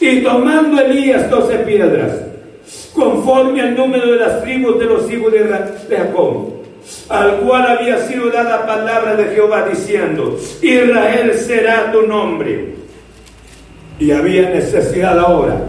Y 0.00 0.20
tomando 0.22 0.80
Elías 0.80 1.30
doce 1.30 1.58
piedras 1.58 2.12
conforme 2.96 3.60
al 3.60 3.76
número 3.76 4.10
de 4.10 4.16
las 4.16 4.42
tribus 4.42 4.78
de 4.78 4.86
los 4.86 5.10
hijos 5.12 5.30
de 5.30 5.44
Jacob, 5.94 6.54
al 7.10 7.36
cual 7.40 7.66
había 7.66 7.98
sido 8.06 8.30
dada 8.30 8.66
palabra 8.66 9.14
de 9.14 9.24
Jehová 9.34 9.68
diciendo, 9.68 10.36
Israel 10.62 11.34
será 11.34 11.92
tu 11.92 12.02
nombre. 12.06 12.74
Y 13.98 14.10
había 14.10 14.50
necesidad 14.50 15.18
ahora 15.18 15.62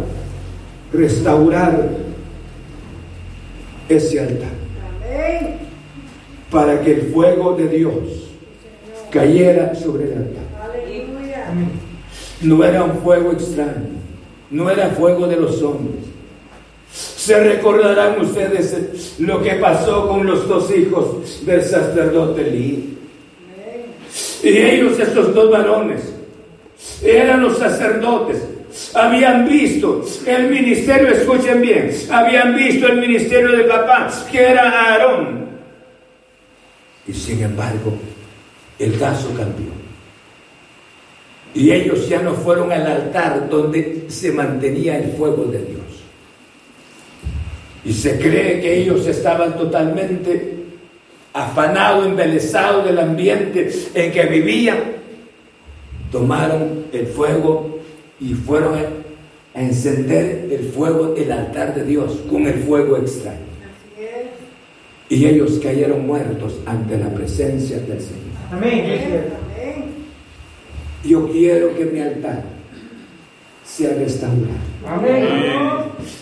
restaurar 0.93 1.89
ese 3.89 4.19
altar 4.19 4.57
para 6.49 6.81
que 6.81 6.93
el 6.93 7.01
fuego 7.13 7.55
de 7.55 7.67
Dios 7.67 8.29
cayera 9.11 9.75
sobre 9.75 10.05
el 10.05 10.13
altar. 10.13 10.43
no 12.41 12.63
era 12.63 12.83
un 12.83 12.97
fuego 12.99 13.31
extraño, 13.33 13.97
no 14.49 14.69
era 14.69 14.89
fuego 14.89 15.27
de 15.27 15.35
los 15.37 15.61
hombres. 15.61 16.16
Se 16.97 17.39
recordarán 17.43 18.19
ustedes 18.19 19.15
lo 19.19 19.43
que 19.43 19.51
pasó 19.55 20.07
con 20.07 20.25
los 20.25 20.47
dos 20.47 20.75
hijos 20.75 21.45
del 21.45 21.63
sacerdote 21.63 22.43
Lee. 22.43 22.97
Y 24.41 24.57
ellos, 24.57 24.99
estos 24.99 25.31
dos 25.35 25.51
varones, 25.51 26.01
eran 27.03 27.43
los 27.43 27.57
sacerdotes. 27.57 28.41
Habían 28.95 29.47
visto 29.47 30.03
el 30.25 30.49
ministerio, 30.49 31.09
escuchen 31.09 31.61
bien, 31.61 31.91
habían 32.09 32.55
visto 32.55 32.87
el 32.87 32.99
ministerio 32.99 33.55
de 33.57 33.63
papá, 33.65 34.09
que 34.31 34.39
era 34.39 34.69
Aarón. 34.69 35.49
Y 37.07 37.13
sin 37.13 37.43
embargo, 37.43 37.93
el 38.79 38.97
caso 38.97 39.27
cambió. 39.35 39.71
Y 41.53 41.71
ellos 41.71 42.09
ya 42.09 42.21
no 42.21 42.33
fueron 42.33 42.71
al 42.71 42.87
altar 42.87 43.47
donde 43.49 44.05
se 44.07 44.31
mantenía 44.31 44.97
el 44.97 45.11
fuego 45.11 45.45
de 45.45 45.59
Dios. 45.59 45.76
Y 47.87 47.93
se 47.93 48.19
cree 48.19 48.59
que 48.59 48.81
ellos 48.81 49.07
estaban 49.07 49.55
totalmente 49.55 50.55
afanados, 51.31 52.05
embelesados 52.05 52.83
del 52.83 52.99
ambiente 52.99 53.71
en 53.93 54.11
que 54.11 54.25
vivían. 54.25 54.77
Tomaron 56.11 56.87
el 56.91 57.07
fuego 57.07 57.79
y 58.19 58.33
fueron 58.33 58.73
a 59.55 59.61
encender 59.61 60.49
el 60.51 60.69
fuego, 60.73 61.15
el 61.15 61.31
altar 61.31 61.73
de 61.75 61.85
Dios, 61.85 62.19
con 62.29 62.45
el 62.45 62.55
fuego 62.55 62.97
extraño. 62.97 63.47
Y 65.07 65.25
ellos 65.25 65.57
cayeron 65.63 66.05
muertos 66.05 66.59
ante 66.65 66.97
la 66.97 67.07
presencia 67.13 67.77
del 67.77 68.01
Señor. 68.01 68.27
Amén. 68.51 69.23
Yo 71.05 71.31
quiero 71.31 71.73
que 71.77 71.85
mi 71.85 72.01
altar 72.01 72.56
sea 73.67 73.93
restaurado. 73.93 74.45
Amén. 74.87 75.27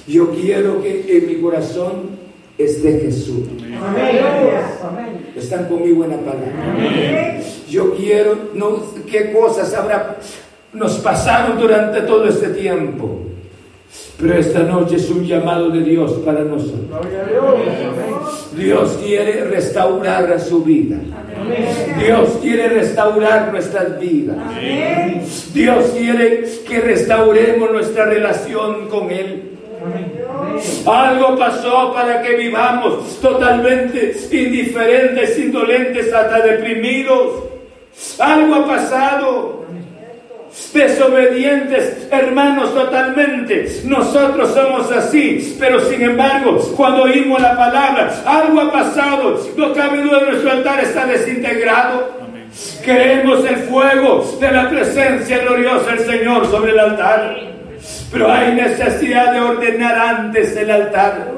Yo 0.08 0.32
quiero 0.32 0.82
que 0.82 1.18
en 1.18 1.28
mi 1.28 1.36
corazón 1.36 2.10
esté 2.58 3.00
Jesús. 3.00 3.48
Amén. 3.82 5.26
Están 5.36 5.66
conmigo 5.66 6.04
en 6.06 6.12
la 6.12 6.18
palabra. 6.18 7.40
Yo 7.70 7.96
quiero, 7.96 8.50
no, 8.54 8.82
qué 9.10 9.32
cosas 9.32 9.74
habrá, 9.74 10.18
nos 10.74 10.98
pasaron 11.00 11.60
durante 11.60 12.02
todo 12.02 12.28
este 12.28 12.50
tiempo. 12.50 13.22
Pero 14.20 14.34
esta 14.34 14.60
noche 14.60 14.96
es 14.96 15.10
un 15.10 15.26
llamado 15.26 15.70
de 15.70 15.82
Dios 15.82 16.14
para 16.26 16.42
nosotros. 16.42 17.06
Dios 18.56 18.98
quiere 19.04 19.44
restaurar 19.44 20.40
su 20.40 20.64
vida. 20.64 20.98
Dios 22.00 22.38
quiere 22.42 22.70
restaurar 22.70 23.52
nuestras 23.52 24.00
vidas. 24.00 24.38
Dios 25.54 25.86
quiere 25.98 26.46
que 26.68 26.80
restauremos 26.80 27.72
nuestra 27.72 28.06
relación 28.06 28.88
con 28.88 29.12
Él. 29.12 29.52
Algo 30.86 31.38
pasó 31.38 31.94
para 31.94 32.22
que 32.22 32.38
vivamos 32.38 33.20
totalmente 33.20 34.16
indiferentes, 34.32 35.38
indolentes, 35.38 36.14
hasta 36.14 36.40
deprimidos. 36.40 37.44
Algo 38.20 38.56
ha 38.56 38.66
pasado 38.66 39.66
desobedientes, 40.74 42.08
hermanos, 42.12 42.74
totalmente. 42.74 43.82
Nosotros 43.86 44.54
somos 44.54 44.92
así, 44.92 45.56
pero 45.60 45.80
sin 45.82 46.02
embargo, 46.02 46.58
cuando 46.76 47.04
oímos 47.04 47.42
la 47.42 47.56
palabra, 47.56 48.14
algo 48.26 48.62
ha 48.62 48.72
pasado, 48.72 49.42
lo 49.56 49.74
que 49.74 49.82
ha 49.82 49.88
venido 49.88 50.20
de 50.20 50.32
nuestro 50.32 50.52
altar 50.52 50.80
está 50.82 51.06
desintegrado. 51.06 52.26
Queremos 52.84 53.46
el 53.46 53.58
fuego 53.58 54.38
de 54.40 54.52
la 54.52 54.70
presencia 54.70 55.40
gloriosa 55.40 55.92
del 55.92 56.06
Señor 56.06 56.50
sobre 56.50 56.72
el 56.72 56.80
altar. 56.80 57.38
Pero 58.12 58.32
hay 58.32 58.54
necesidad 58.54 59.34
de 59.34 59.42
ordenar 59.42 59.98
antes 59.98 60.56
el 60.56 60.72
altar. 60.72 61.32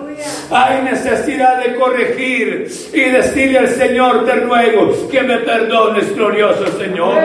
Hay 0.51 0.83
necesidad 0.83 1.63
de 1.63 1.75
corregir 1.75 2.67
y 2.93 2.99
decirle 3.01 3.59
al 3.59 3.67
Señor, 3.67 4.25
te 4.25 4.33
ruego 4.35 5.09
que 5.09 5.21
me 5.21 5.37
perdones, 5.37 6.15
glorioso 6.15 6.65
Señor. 6.77 7.21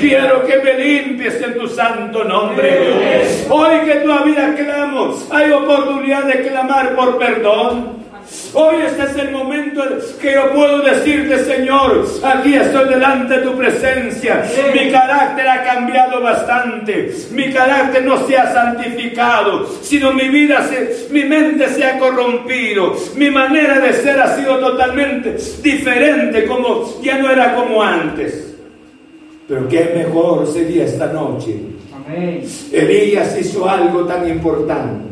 Quiero 0.00 0.46
que 0.46 0.58
me 0.58 0.74
limpies 0.74 1.42
en 1.42 1.58
tu 1.58 1.66
santo 1.68 2.24
nombre. 2.24 2.96
Hoy 3.48 3.80
que 3.84 3.94
todavía 3.96 4.54
clamo, 4.54 5.16
hay 5.30 5.50
oportunidad 5.50 6.24
de 6.24 6.48
clamar 6.48 6.94
por 6.94 7.18
perdón. 7.18 7.98
Hoy 8.52 8.76
este 8.86 9.04
es 9.04 9.16
el 9.16 9.30
momento 9.30 9.82
que 10.20 10.32
yo 10.32 10.52
puedo 10.52 10.82
decirte, 10.82 11.44
Señor, 11.44 12.06
aquí 12.22 12.54
estoy 12.54 12.88
delante 12.88 13.38
de 13.38 13.42
tu 13.42 13.56
presencia. 13.56 14.44
Mi 14.74 14.90
carácter 14.90 15.48
ha 15.48 15.64
cambiado 15.64 16.20
bastante. 16.20 17.14
Mi 17.30 17.50
carácter 17.52 18.04
no 18.04 18.26
se 18.26 18.36
ha 18.36 18.52
santificado, 18.52 19.66
sino 19.82 20.12
mi 20.12 20.28
vida, 20.28 20.62
se, 20.62 21.08
mi 21.10 21.24
mente 21.24 21.68
se 21.68 21.84
ha 21.84 21.98
corrompido. 21.98 22.94
Mi 23.16 23.30
manera 23.30 23.80
de 23.80 23.94
ser 23.94 24.20
ha 24.20 24.36
sido 24.36 24.58
totalmente 24.58 25.36
diferente, 25.62 26.44
como 26.44 27.00
ya 27.02 27.18
no 27.18 27.30
era 27.30 27.54
como 27.54 27.82
antes. 27.82 28.47
Pero 29.48 29.68
qué 29.68 29.92
mejor 29.96 30.46
sería 30.46 30.84
esta 30.84 31.12
noche. 31.12 31.56
Elías 32.72 33.36
hizo 33.38 33.68
algo 33.68 34.04
tan 34.04 34.28
importante 34.28 35.08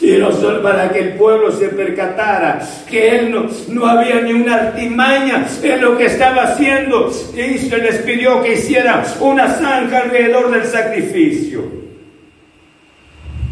y 0.00 0.18
no 0.18 0.30
solo 0.32 0.62
para 0.62 0.92
que 0.92 1.00
el 1.00 1.12
pueblo 1.14 1.50
se 1.50 1.68
percatara 1.68 2.60
que 2.88 3.18
él 3.18 3.30
no, 3.30 3.48
no 3.68 3.86
había 3.86 4.20
ni 4.20 4.32
una 4.32 4.54
artimaña 4.54 5.46
en 5.62 5.80
lo 5.80 5.96
que 5.96 6.06
estaba 6.06 6.44
haciendo. 6.44 7.10
Y 7.34 7.58
se 7.58 7.78
les 7.78 7.96
pidió 8.02 8.42
que 8.42 8.54
hiciera 8.54 9.04
una 9.20 9.48
zanja 9.48 10.02
alrededor 10.02 10.50
del 10.50 10.64
sacrificio. 10.64 11.64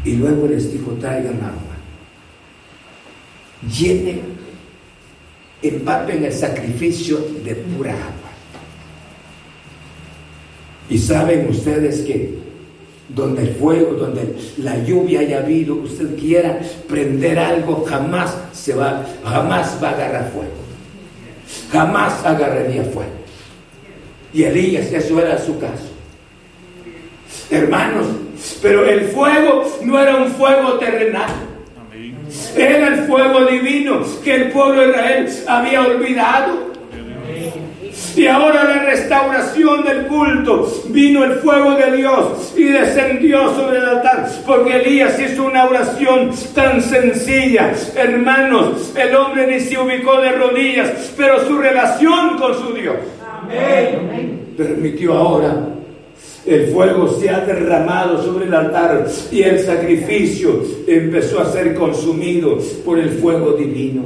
Y 0.05 0.16
luego 0.16 0.47
les 0.47 0.72
dijo, 0.72 0.93
traigan 1.01 1.37
agua. 1.37 1.76
Llenen, 3.68 4.20
empapen 5.62 6.24
el 6.24 6.33
sacrificio 6.33 7.18
de 7.45 7.55
pura 7.55 7.93
agua. 7.93 8.22
Y 10.89 10.99
saben 10.99 11.49
ustedes 11.49 12.01
que 12.01 12.43
donde 13.09 13.43
el 13.43 13.55
fuego, 13.57 13.95
donde 13.95 14.35
la 14.59 14.78
lluvia 14.85 15.20
haya 15.20 15.39
habido, 15.39 15.74
usted 15.74 16.16
quiera 16.18 16.61
prender 16.89 17.39
algo, 17.39 17.85
jamás 17.85 18.37
se 18.53 18.74
va, 18.74 19.05
jamás 19.24 19.78
va 19.83 19.91
a 19.91 19.93
agarrar 19.93 20.30
fuego. 20.30 20.53
Jamás 21.70 22.24
agarraría 22.24 22.85
fuego. 22.85 23.11
Y 24.33 24.45
Elías, 24.45 24.91
eso 24.93 25.20
era 25.20 25.39
su 25.39 25.59
caso. 25.59 25.91
Hermanos, 27.51 28.07
pero 28.62 28.87
el 28.87 29.03
fuego 29.09 29.64
no 29.83 30.01
era 30.01 30.16
un 30.16 30.28
fuego 30.28 30.74
terrenal. 30.78 31.30
Era 32.57 32.89
el 32.89 33.05
fuego 33.07 33.45
divino 33.45 34.01
que 34.24 34.35
el 34.35 34.51
pueblo 34.53 34.83
de 34.83 34.89
Israel 34.89 35.28
había 35.47 35.83
olvidado. 35.83 36.72
Y 38.16 38.26
ahora 38.26 38.64
la 38.64 38.82
restauración 38.84 39.84
del 39.84 40.06
culto. 40.06 40.70
Vino 40.88 41.24
el 41.24 41.34
fuego 41.34 41.74
de 41.76 41.96
Dios 41.96 42.54
y 42.56 42.64
descendió 42.64 43.54
sobre 43.54 43.78
el 43.78 43.84
altar. 43.84 44.28
Porque 44.46 44.76
Elías 44.76 45.18
hizo 45.18 45.44
una 45.44 45.64
oración 45.64 46.30
tan 46.54 46.82
sencilla. 46.82 47.72
Hermanos, 47.96 48.92
el 48.96 49.14
hombre 49.16 49.46
ni 49.46 49.60
se 49.60 49.78
ubicó 49.78 50.20
de 50.20 50.32
rodillas, 50.32 51.12
pero 51.16 51.46
su 51.46 51.56
relación 51.58 52.38
con 52.38 52.54
su 52.54 52.74
Dios. 52.74 52.96
Amén. 53.42 54.54
Permitió 54.56 55.14
ahora 55.14 55.72
el 56.44 56.72
fuego 56.72 57.08
se 57.20 57.30
ha 57.30 57.40
derramado 57.40 58.22
sobre 58.22 58.46
el 58.46 58.54
altar 58.54 59.06
y 59.30 59.42
el 59.42 59.60
sacrificio 59.60 60.60
empezó 60.88 61.40
a 61.40 61.52
ser 61.52 61.74
consumido 61.74 62.58
por 62.84 62.98
el 62.98 63.10
fuego 63.10 63.52
divino. 63.52 64.02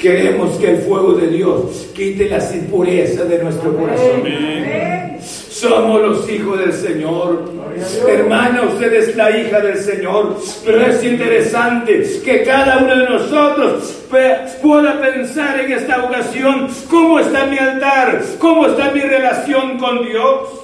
Queremos 0.00 0.56
que 0.58 0.70
el 0.70 0.78
fuego 0.78 1.12
de 1.12 1.28
Dios 1.28 1.88
quite 1.94 2.28
las 2.28 2.54
impurezas 2.54 3.28
de 3.28 3.42
nuestro 3.42 3.76
corazón. 3.76 4.22
Somos 5.20 6.00
los 6.00 6.30
hijos 6.30 6.58
del 6.58 6.72
Señor. 6.72 7.50
Hermana, 8.08 8.62
usted 8.62 8.92
es 8.92 9.16
la 9.16 9.30
hija 9.36 9.60
del 9.60 9.78
Señor. 9.78 10.36
Pero 10.64 10.82
es 10.82 11.04
interesante 11.04 12.20
que 12.24 12.42
cada 12.42 12.78
uno 12.78 12.96
de 12.96 13.08
nosotros 13.08 14.02
pueda 14.60 15.00
pensar 15.00 15.60
en 15.60 15.72
esta 15.72 16.04
ocasión 16.04 16.68
cómo 16.90 17.20
está 17.20 17.46
mi 17.46 17.58
altar, 17.58 18.22
cómo 18.38 18.66
está 18.66 18.90
mi 18.90 19.00
relación 19.00 19.78
con 19.78 20.04
Dios. 20.04 20.61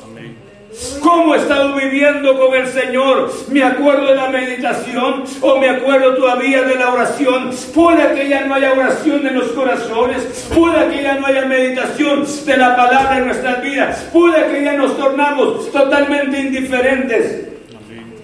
¿Cómo 1.01 1.35
he 1.35 1.39
estado 1.39 1.75
viviendo 1.75 2.39
con 2.39 2.55
el 2.55 2.67
Señor? 2.69 3.33
¿Me 3.51 3.65
acuerdo 3.65 4.07
de 4.07 4.15
la 4.15 4.29
meditación 4.29 5.25
o 5.41 5.59
me 5.59 5.69
acuerdo 5.69 6.15
todavía 6.15 6.63
de 6.63 6.77
la 6.77 6.93
oración? 6.93 7.51
Puede 7.75 8.15
que 8.15 8.29
ya 8.29 8.45
no 8.45 8.55
haya 8.55 8.73
oración 8.73 9.27
en 9.27 9.35
los 9.35 9.49
corazones, 9.49 10.49
puede 10.55 10.89
que 10.89 11.03
ya 11.03 11.15
no 11.17 11.27
haya 11.27 11.47
meditación 11.47 12.25
de 12.47 12.57
la 12.57 12.77
palabra 12.77 13.19
en 13.19 13.27
nuestras 13.27 13.63
vidas, 13.63 14.09
puede 14.13 14.53
que 14.53 14.65
ya 14.65 14.75
nos 14.75 14.97
tornamos 14.97 15.71
totalmente 15.73 16.41
indiferentes. 16.41 17.49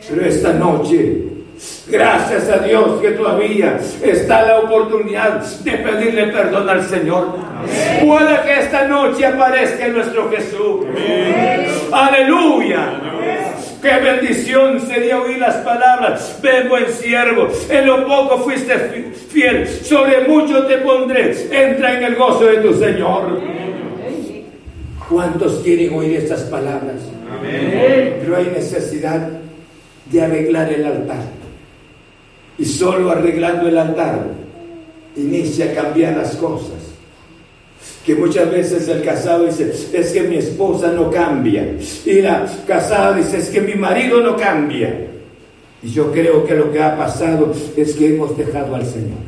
Pero 0.09 0.25
esta 0.25 0.53
noche 0.53 1.34
Gracias 1.87 2.49
a 2.49 2.59
Dios 2.59 3.01
que 3.01 3.11
todavía 3.11 3.79
está 4.03 4.43
la 4.43 4.61
oportunidad 4.61 5.41
de 5.41 5.73
pedirle 5.73 6.27
perdón 6.29 6.69
al 6.69 6.83
Señor. 6.83 7.37
Puede 8.05 8.43
que 8.43 8.61
esta 8.61 8.89
noche 8.89 9.27
aparezca 9.27 9.89
nuestro 9.89 10.31
Jesús. 10.31 10.87
Aleluya. 11.93 13.01
Qué 13.81 14.01
bendición 14.01 14.81
sería 14.81 15.21
oír 15.21 15.39
las 15.39 15.57
palabras. 15.57 16.39
Ven 16.43 16.69
buen 16.69 16.89
siervo. 16.89 17.49
En 17.69 17.87
lo 17.87 18.07
poco 18.07 18.39
fuiste 18.39 19.13
fiel. 19.29 19.69
Sobre 19.69 20.27
mucho 20.27 20.67
te 20.67 20.79
pondré. 20.79 21.33
Entra 21.51 21.99
en 21.99 22.05
el 22.05 22.15
gozo 22.17 22.47
de 22.47 22.57
tu 22.59 22.75
Señor. 22.75 23.41
¿Cuántos 25.09 25.61
quieren 25.61 25.95
oír 25.95 26.17
estas 26.17 26.43
palabras? 26.43 26.97
Pero 27.43 28.37
hay 28.37 28.47
necesidad 28.47 29.29
de 30.11 30.23
arreglar 30.23 30.73
el 30.73 30.87
altar. 30.87 31.44
Y 32.59 32.65
solo 32.65 33.11
arreglando 33.11 33.69
el 33.69 33.79
altar 33.79 34.27
inicia 35.17 35.67
a 35.71 35.75
cambiar 35.75 36.17
las 36.17 36.37
cosas. 36.37 36.95
Que 38.05 38.15
muchas 38.15 38.51
veces 38.51 38.89
el 38.89 39.03
casado 39.03 39.47
dice, 39.47 39.73
es 39.93 40.13
que 40.13 40.23
mi 40.23 40.37
esposa 40.37 40.93
no 40.93 41.11
cambia. 41.11 41.67
Y 42.05 42.21
la 42.21 42.47
casada 42.67 43.17
dice, 43.17 43.39
es 43.39 43.49
que 43.49 43.61
mi 43.61 43.75
marido 43.75 44.21
no 44.21 44.37
cambia. 44.37 45.09
Y 45.83 45.91
yo 45.91 46.13
creo 46.13 46.45
que 46.45 46.55
lo 46.55 46.71
que 46.71 46.83
ha 46.83 46.97
pasado 46.97 47.53
es 47.77 47.95
que 47.95 48.15
hemos 48.15 48.37
dejado 48.37 48.75
al 48.75 48.85
Señor. 48.85 49.19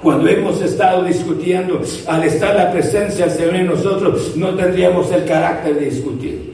Cuando 0.00 0.28
hemos 0.28 0.60
estado 0.60 1.04
discutiendo, 1.04 1.80
al 2.08 2.24
estar 2.24 2.56
la 2.56 2.72
presencia 2.72 3.26
del 3.26 3.36
Señor 3.36 3.54
en 3.54 3.66
nosotros, 3.66 4.36
no 4.36 4.54
tendríamos 4.56 5.10
el 5.12 5.24
carácter 5.24 5.76
de 5.76 5.84
discutir. 5.86 6.51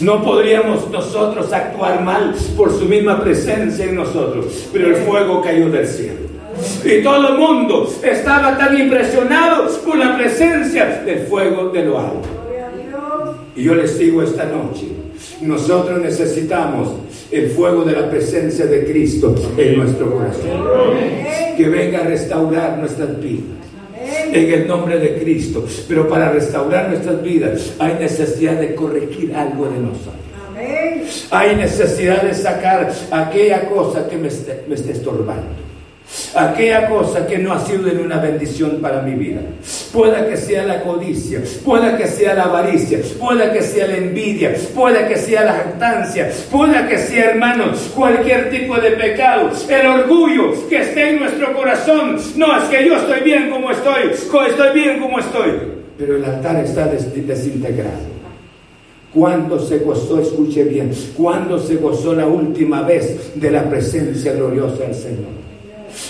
No 0.00 0.22
podríamos 0.22 0.88
nosotros 0.90 1.52
actuar 1.52 2.04
mal 2.04 2.32
por 2.56 2.70
su 2.70 2.84
misma 2.84 3.20
presencia 3.20 3.84
en 3.84 3.96
nosotros, 3.96 4.68
pero 4.72 4.88
el 4.88 4.96
fuego 4.96 5.42
cayó 5.42 5.70
del 5.70 5.88
cielo. 5.88 6.20
Y 6.84 7.02
todo 7.02 7.28
el 7.28 7.38
mundo 7.38 7.92
estaba 8.02 8.56
tan 8.56 8.78
impresionado 8.78 9.68
por 9.84 9.96
la 9.96 10.16
presencia 10.16 11.02
del 11.04 11.26
fuego 11.26 11.70
de 11.70 11.84
lo 11.84 11.98
alto. 11.98 12.28
Y 13.56 13.64
yo 13.64 13.74
les 13.74 13.98
digo 13.98 14.22
esta 14.22 14.44
noche, 14.44 14.86
nosotros 15.40 16.00
necesitamos 16.00 16.90
el 17.32 17.50
fuego 17.50 17.82
de 17.82 17.92
la 17.92 18.08
presencia 18.08 18.66
de 18.66 18.84
Cristo 18.84 19.34
en 19.56 19.78
nuestro 19.78 20.12
corazón. 20.12 20.62
Que 21.56 21.68
venga 21.68 22.00
a 22.00 22.04
restaurar 22.04 22.78
nuestras 22.78 23.20
vidas 23.20 23.57
en 24.32 24.52
el 24.52 24.66
nombre 24.66 24.98
de 24.98 25.18
Cristo. 25.18 25.64
Pero 25.86 26.08
para 26.08 26.30
restaurar 26.30 26.88
nuestras 26.88 27.22
vidas 27.22 27.74
hay 27.78 27.94
necesidad 27.94 28.60
de 28.60 28.74
corregir 28.74 29.34
algo 29.34 29.68
de 29.68 29.78
nosotros. 29.78 30.14
Hay 31.30 31.56
necesidad 31.56 32.22
de 32.22 32.34
sacar 32.34 32.92
aquella 33.10 33.68
cosa 33.68 34.08
que 34.08 34.16
me 34.16 34.28
esté, 34.28 34.64
me 34.68 34.74
esté 34.74 34.92
estorbando 34.92 35.67
aquella 36.34 36.88
cosa 36.88 37.26
que 37.26 37.38
no 37.38 37.52
ha 37.52 37.64
sido 37.64 37.82
de 37.84 37.98
una 37.98 38.18
bendición 38.18 38.78
para 38.80 39.02
mi 39.02 39.14
vida. 39.14 39.40
Pueda 39.92 40.28
que 40.28 40.36
sea 40.36 40.64
la 40.64 40.82
codicia, 40.82 41.40
pueda 41.64 41.96
que 41.96 42.06
sea 42.06 42.34
la 42.34 42.44
avaricia, 42.44 43.00
pueda 43.18 43.52
que 43.52 43.62
sea 43.62 43.86
la 43.86 43.96
envidia, 43.96 44.54
pueda 44.74 45.06
que 45.06 45.16
sea 45.16 45.44
la 45.44 45.52
jactancia, 45.52 46.30
pueda 46.50 46.88
que 46.88 46.98
sea, 46.98 47.30
hermanos, 47.30 47.90
cualquier 47.94 48.50
tipo 48.50 48.76
de 48.76 48.92
pecado, 48.92 49.50
el 49.68 49.86
orgullo 49.86 50.68
que 50.68 50.80
esté 50.80 51.10
en 51.10 51.20
nuestro 51.20 51.54
corazón. 51.54 52.18
No, 52.36 52.56
es 52.56 52.64
que 52.64 52.86
yo 52.86 52.96
estoy 52.96 53.20
bien 53.20 53.50
como 53.50 53.70
estoy, 53.70 54.10
estoy 54.12 54.74
bien 54.74 55.00
como 55.00 55.18
estoy. 55.18 55.52
Pero 55.98 56.16
el 56.16 56.24
altar 56.24 56.56
está 56.64 56.86
desintegrado. 56.86 58.18
¿Cuándo 59.12 59.58
se 59.58 59.78
gozó, 59.78 60.20
escuche 60.20 60.64
bien, 60.64 60.92
cuándo 61.16 61.58
se 61.58 61.76
gozó 61.76 62.14
la 62.14 62.26
última 62.26 62.82
vez 62.82 63.32
de 63.34 63.50
la 63.50 63.68
presencia 63.68 64.32
gloriosa 64.32 64.84
del 64.84 64.94
Señor? 64.94 65.47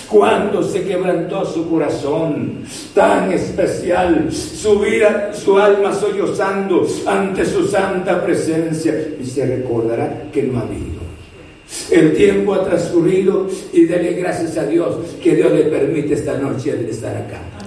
Cuando 0.09 0.63
se 0.63 0.83
quebrantó 0.83 1.45
su 1.45 1.69
corazón 1.69 2.63
tan 2.93 3.31
especial, 3.31 4.31
su 4.31 4.79
vida, 4.79 5.31
su 5.33 5.57
alma 5.57 5.93
sollozando 5.93 6.87
ante 7.05 7.45
su 7.45 7.67
santa 7.67 8.23
presencia 8.23 8.93
y 9.19 9.25
se 9.25 9.45
recordará 9.45 10.23
que 10.31 10.43
no 10.43 10.59
ha 10.59 10.63
habido. 10.63 10.99
El 11.91 12.15
tiempo 12.15 12.53
ha 12.53 12.65
transcurrido 12.65 13.47
y 13.71 13.85
dele 13.85 14.13
gracias 14.13 14.57
a 14.57 14.65
Dios 14.65 14.95
que 15.21 15.35
Dios 15.35 15.51
le 15.51 15.63
permite 15.65 16.15
esta 16.15 16.37
noche 16.37 16.87
estar 16.89 17.15
acá. 17.15 17.58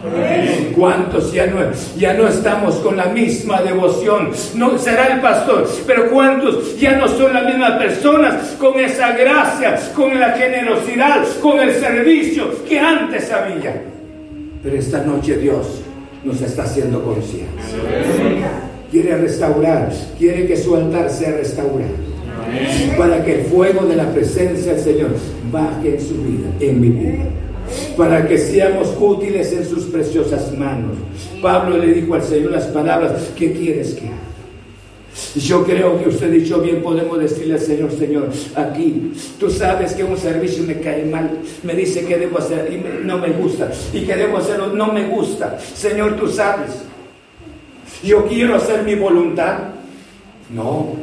¿Cuántos 0.74 1.32
ya 1.32 1.46
no, 1.46 1.58
ya 1.96 2.14
no 2.14 2.26
estamos 2.26 2.74
con 2.76 2.96
la 2.96 3.06
misma 3.06 3.62
devoción? 3.62 4.30
No 4.56 4.76
será 4.76 5.14
el 5.14 5.20
pastor, 5.20 5.68
pero 5.86 6.10
¿cuántos 6.10 6.76
ya 6.78 6.96
no 6.96 7.06
son 7.06 7.32
las 7.32 7.44
mismas 7.44 7.78
personas 7.78 8.56
con 8.58 8.80
esa 8.80 9.12
gracia, 9.12 9.78
con 9.94 10.18
la 10.18 10.32
generosidad, 10.32 11.24
con 11.40 11.60
el 11.60 11.72
servicio 11.74 12.64
que 12.68 12.80
antes 12.80 13.30
había? 13.30 13.80
Pero 14.62 14.76
esta 14.76 15.04
noche 15.04 15.38
Dios 15.38 15.82
nos 16.24 16.40
está 16.40 16.64
haciendo 16.64 17.02
conciencia. 17.04 17.48
Quiere 18.90 19.16
restaurar, 19.18 19.90
quiere 20.18 20.46
que 20.46 20.56
su 20.56 20.74
altar 20.74 21.10
sea 21.10 21.30
restaurado. 21.30 22.12
Para 22.98 23.24
que 23.24 23.40
el 23.40 23.46
fuego 23.46 23.86
de 23.86 23.96
la 23.96 24.10
presencia 24.12 24.74
del 24.74 24.82
Señor 24.82 25.10
baje 25.52 25.94
en 25.94 26.00
su 26.00 26.14
vida, 26.14 26.48
en 26.60 26.80
mi 26.80 26.88
vida 26.88 27.24
para 27.96 28.26
que 28.26 28.38
seamos 28.38 28.94
útiles 28.98 29.52
en 29.52 29.64
sus 29.64 29.84
preciosas 29.84 30.56
manos. 30.56 30.96
Pablo 31.40 31.78
le 31.78 31.92
dijo 31.92 32.14
al 32.14 32.22
Señor 32.22 32.52
las 32.52 32.66
palabras, 32.66 33.30
¿qué 33.36 33.52
quieres 33.52 33.94
que 33.94 34.06
haga? 34.06 34.16
Yo 35.36 35.62
creo 35.64 36.02
que 36.02 36.08
usted 36.08 36.30
dicho 36.30 36.60
bien, 36.60 36.82
podemos 36.82 37.18
decirle 37.18 37.54
al 37.54 37.60
Señor, 37.60 37.92
Señor, 37.92 38.30
aquí, 38.54 39.12
tú 39.38 39.50
sabes 39.50 39.92
que 39.92 40.04
un 40.04 40.16
servicio 40.16 40.64
me 40.64 40.80
cae 40.80 41.04
mal, 41.04 41.38
me 41.62 41.74
dice 41.74 42.04
que 42.04 42.16
debo 42.16 42.38
hacer 42.38 42.72
y 42.72 43.06
no 43.06 43.18
me 43.18 43.28
gusta, 43.28 43.70
y 43.92 44.00
que 44.02 44.16
debo 44.16 44.38
hacerlo, 44.38 44.68
no 44.68 44.92
me 44.92 45.08
gusta. 45.08 45.58
Señor, 45.74 46.16
tú 46.16 46.28
sabes, 46.28 46.70
yo 48.02 48.26
quiero 48.26 48.56
hacer 48.56 48.84
mi 48.84 48.94
voluntad. 48.94 49.58
No, 50.50 50.94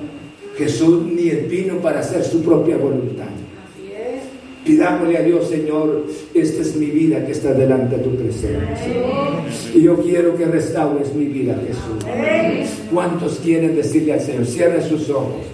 Jesús 0.57 1.05
ni 1.05 1.29
vino 1.29 1.75
para 1.75 2.01
hacer 2.01 2.23
su 2.23 2.43
propia 2.43 2.77
voluntad. 2.77 3.25
Pidámosle 4.65 5.17
a 5.17 5.21
Dios, 5.21 5.47
Señor, 5.47 6.05
esta 6.33 6.61
es 6.61 6.75
mi 6.75 6.87
vida 6.87 7.25
que 7.25 7.31
está 7.31 7.53
delante 7.53 7.97
de 7.97 8.03
tu 8.03 8.15
presencia. 8.15 8.65
Y 9.73 9.81
yo 9.81 9.97
quiero 9.97 10.35
que 10.35 10.45
restaures 10.45 11.13
mi 11.13 11.25
vida, 11.25 11.55
Jesús. 11.65 12.69
¿Cuántos 12.93 13.39
quieren 13.39 13.75
decirle 13.75 14.13
al 14.13 14.21
Señor? 14.21 14.45
Cierre 14.45 14.81
sus 14.87 15.09
ojos 15.09 15.45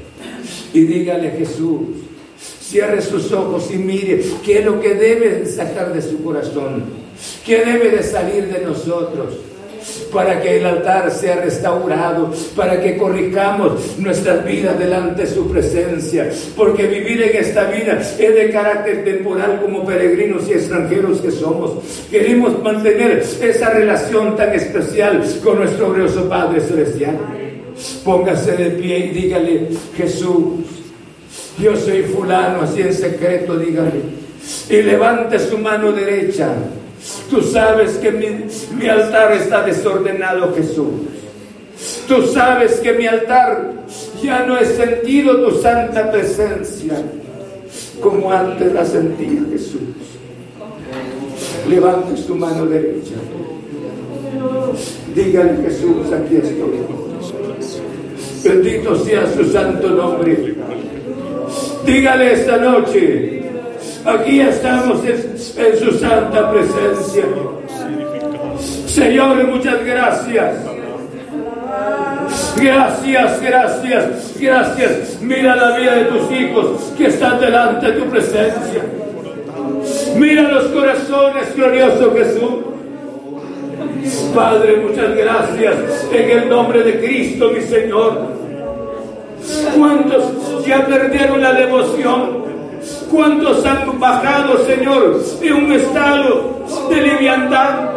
y 0.73 0.81
dígale, 0.81 1.31
Jesús, 1.31 1.81
cierre 2.37 3.01
sus 3.01 3.31
ojos 3.31 3.69
y 3.73 3.77
mire 3.77 4.21
qué 4.43 4.59
es 4.59 4.65
lo 4.65 4.81
que 4.81 4.93
debe 4.93 5.45
sacar 5.45 5.93
de 5.93 6.01
su 6.01 6.21
corazón, 6.21 6.83
qué 7.45 7.63
debe 7.63 7.91
de 7.91 8.03
salir 8.03 8.47
de 8.47 8.65
nosotros 8.65 9.35
para 10.11 10.41
que 10.41 10.57
el 10.57 10.65
altar 10.65 11.11
sea 11.11 11.37
restaurado, 11.37 12.31
para 12.55 12.81
que 12.81 12.97
corrijamos 12.97 13.97
nuestras 13.97 14.45
vidas 14.45 14.77
delante 14.79 15.23
de 15.23 15.27
su 15.27 15.49
presencia, 15.49 16.29
porque 16.55 16.87
vivir 16.87 17.21
en 17.21 17.37
esta 17.37 17.65
vida 17.65 17.99
es 17.99 18.17
de 18.17 18.49
carácter 18.51 19.03
temporal 19.03 19.59
como 19.61 19.85
peregrinos 19.85 20.47
y 20.47 20.53
extranjeros 20.53 21.19
que 21.21 21.31
somos. 21.31 21.73
Queremos 22.09 22.61
mantener 22.63 23.23
esa 23.41 23.69
relación 23.69 24.35
tan 24.35 24.53
especial 24.53 25.23
con 25.43 25.59
nuestro 25.59 25.89
glorioso 25.89 26.27
Padre 26.29 26.61
Celestial. 26.61 27.17
Póngase 28.03 28.53
de 28.53 28.69
pie 28.71 28.99
y 28.99 29.09
dígale, 29.09 29.67
Jesús, 29.97 30.65
yo 31.59 31.75
soy 31.75 32.03
fulano, 32.03 32.61
así 32.61 32.81
en 32.81 32.93
secreto, 32.93 33.57
dígale. 33.57 34.01
Y 34.69 34.81
levante 34.81 35.39
su 35.39 35.57
mano 35.57 35.91
derecha 35.91 36.53
Tú 37.29 37.41
sabes 37.41 37.97
que 37.97 38.11
mi, 38.11 38.87
altar 38.87 39.33
está 39.33 39.63
desordenado, 39.63 40.53
Jesús. 40.55 40.91
Tú 42.07 42.27
sabes 42.27 42.79
que 42.79 42.93
mi 42.93 43.05
altar 43.05 43.73
ya 44.21 44.45
no 44.45 44.57
he 44.57 44.65
sentido 44.65 45.37
tu 45.43 45.61
santa 45.61 46.11
presencia 46.11 47.03
como 48.01 48.31
antes 48.31 48.71
la 48.73 48.85
sentía 48.85 49.41
Jesús. 49.51 49.81
Levante 51.69 52.17
su 52.17 52.35
mano 52.35 52.65
derecha. 52.65 53.15
Dígale 55.15 55.63
Jesús, 55.63 56.11
aquí 56.11 56.37
estoy. 56.37 56.85
Bendito 58.43 58.95
sea 59.03 59.31
su 59.33 59.45
santo 59.51 59.89
nombre. 59.89 60.55
Dígale 61.85 62.33
esta 62.33 62.57
noche, 62.57 63.43
Aquí 64.05 64.39
estamos 64.39 65.03
en, 65.03 65.79
su 65.79 65.91
santa 65.97 66.51
presencia. 66.51 67.23
Señor, 68.85 69.47
muchas 69.47 69.83
gracias. 69.83 70.55
Gracias, 72.55 73.41
gracias, 73.41 74.35
gracias. 74.39 75.19
Mira 75.21 75.55
la 75.55 75.77
vida 75.77 75.95
de 75.95 76.05
tus 76.05 76.31
hijos 76.31 76.93
que 76.95 77.07
están 77.07 77.39
delante 77.39 77.91
de 77.91 77.93
tu 77.93 78.05
presencia. 78.05 78.83
Mira 80.17 80.43
los 80.43 80.65
corazones, 80.65 81.55
glorioso 81.55 82.13
Jesús. 82.13 82.75
Padre, 84.35 84.77
muchas 84.87 85.15
gracias 85.15 86.07
en 86.13 86.29
el 86.29 86.49
nombre 86.49 86.83
de 86.83 86.99
Cristo, 86.99 87.49
mi 87.49 87.61
Señor. 87.61 88.35
¿Cuántos 89.75 90.63
ya 90.65 90.85
perdieron 90.85 91.41
la 91.41 91.53
devoción? 91.53 92.54
¿Cuántos 93.11 93.65
han 93.65 93.99
bajado, 93.99 94.65
Señor, 94.65 95.21
en 95.41 95.53
un 95.53 95.71
estado 95.71 96.59
de 96.89 97.01
liviandad? 97.01 97.89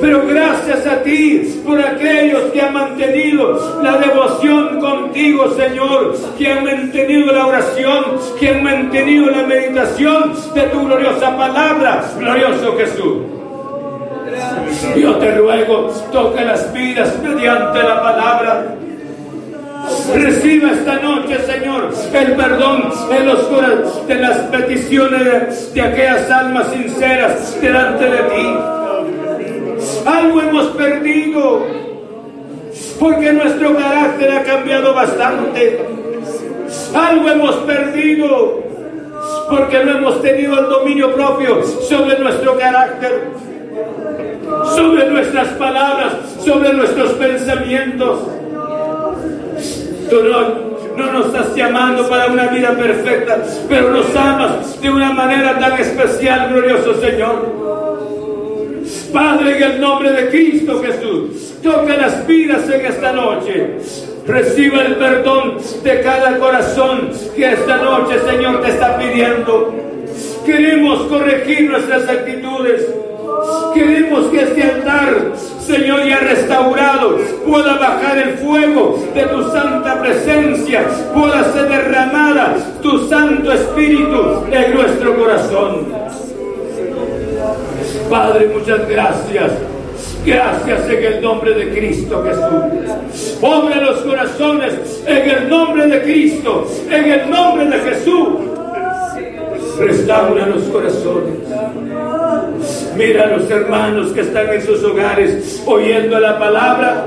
Pero 0.00 0.26
gracias 0.26 0.86
a 0.86 1.02
ti 1.02 1.60
por 1.64 1.80
aquellos 1.80 2.52
que 2.52 2.60
han 2.60 2.72
mantenido 2.72 3.80
la 3.82 3.98
devoción 3.98 4.80
contigo, 4.80 5.50
Señor, 5.56 6.16
que 6.36 6.52
han 6.52 6.64
mantenido 6.64 7.32
la 7.32 7.46
oración, 7.46 8.04
que 8.38 8.48
han 8.50 8.62
mantenido 8.62 9.30
la 9.30 9.42
meditación 9.42 10.34
de 10.54 10.62
tu 10.62 10.84
gloriosa 10.84 11.36
palabra, 11.36 12.04
glorioso 12.18 12.76
Jesús. 12.76 13.16
Yo 14.96 15.16
te 15.16 15.34
ruego, 15.36 15.90
toca 16.12 16.42
las 16.42 16.72
vidas 16.72 17.16
mediante 17.22 17.82
la 17.82 18.02
palabra. 18.02 18.76
Reciba 20.14 20.72
esta 20.72 20.96
noche, 20.96 21.38
Señor, 21.46 21.92
el 22.12 22.32
perdón 22.34 22.90
en 23.10 23.26
los 23.26 24.06
de 24.06 24.14
las 24.14 24.38
peticiones 24.38 25.72
de 25.74 25.82
aquellas 25.82 26.30
almas 26.30 26.66
sinceras 26.72 27.60
delante 27.60 28.04
de 28.04 28.18
ti. 28.18 28.58
Algo 30.06 30.40
hemos 30.40 30.66
perdido 30.68 31.66
porque 32.98 33.32
nuestro 33.32 33.76
carácter 33.76 34.32
ha 34.32 34.42
cambiado 34.42 34.94
bastante. 34.94 35.86
Algo 36.94 37.28
hemos 37.28 37.56
perdido 37.56 38.62
porque 39.50 39.84
no 39.84 39.98
hemos 39.98 40.22
tenido 40.22 40.58
el 40.58 40.68
dominio 40.68 41.14
propio 41.14 41.62
sobre 41.64 42.18
nuestro 42.18 42.58
carácter, 42.58 43.28
sobre 44.74 45.08
nuestras 45.10 45.48
palabras, 45.48 46.14
sobre 46.44 46.72
nuestros 46.72 47.12
pensamientos. 47.12 48.20
Tú 50.10 50.22
no, 50.22 50.96
no 50.96 51.12
nos 51.12 51.26
estás 51.26 51.54
llamando 51.54 52.08
para 52.08 52.26
una 52.26 52.46
vida 52.48 52.70
perfecta, 52.70 53.42
pero 53.68 53.90
nos 53.90 54.14
amas 54.16 54.80
de 54.80 54.90
una 54.90 55.12
manera 55.12 55.58
tan 55.58 55.78
especial, 55.80 56.50
glorioso 56.50 57.00
Señor. 57.00 57.68
Padre, 59.12 59.56
en 59.56 59.62
el 59.62 59.80
nombre 59.80 60.12
de 60.12 60.28
Cristo 60.28 60.82
Jesús, 60.82 61.54
toca 61.62 61.96
las 61.96 62.26
vidas 62.26 62.68
en 62.70 62.86
esta 62.86 63.12
noche. 63.12 63.76
Reciba 64.26 64.82
el 64.82 64.96
perdón 64.96 65.56
de 65.82 66.00
cada 66.00 66.38
corazón 66.38 67.10
que 67.34 67.52
esta 67.52 67.76
noche, 67.78 68.18
Señor, 68.28 68.60
te 68.62 68.68
está 68.70 68.98
pidiendo. 68.98 69.74
Queremos 70.44 71.02
corregir 71.02 71.70
nuestras 71.70 72.08
actitudes. 72.08 72.86
Queremos 73.74 74.26
que 74.26 74.42
este 74.42 74.62
altar, 74.62 75.32
Señor, 75.66 76.04
ya 76.04 76.18
restaurado, 76.18 77.18
pueda 77.46 77.78
bajar 77.78 78.18
el 78.18 78.38
fuego 78.38 78.98
de 79.14 79.22
tu 79.26 79.50
santa 79.50 80.00
presencia, 80.00 80.86
pueda 81.14 81.52
ser 81.52 81.68
derramada 81.68 82.56
tu 82.82 83.06
Santo 83.08 83.52
Espíritu 83.52 84.44
en 84.50 84.74
nuestro 84.74 85.16
corazón. 85.16 85.86
Padre, 88.10 88.50
muchas 88.54 88.88
gracias. 88.88 89.52
Gracias 90.24 90.88
en 90.88 91.04
el 91.04 91.22
nombre 91.22 91.54
de 91.54 91.70
Cristo 91.70 92.22
Jesús. 92.22 93.38
Obra 93.40 93.76
los 93.76 94.00
corazones 94.00 95.02
en 95.06 95.30
el 95.30 95.48
nombre 95.48 95.86
de 95.86 96.02
Cristo, 96.02 96.66
en 96.90 97.04
el 97.12 97.30
nombre 97.30 97.66
de 97.66 97.78
Jesús. 97.78 98.28
Restaura 99.78 100.46
los 100.46 100.64
corazones. 100.64 101.34
Mira 102.96 103.24
a 103.24 103.26
los 103.26 103.50
hermanos 103.50 104.12
que 104.12 104.20
están 104.20 104.52
en 104.52 104.62
sus 104.62 104.82
hogares 104.84 105.62
oyendo 105.66 106.18
la 106.18 106.38
palabra 106.38 107.06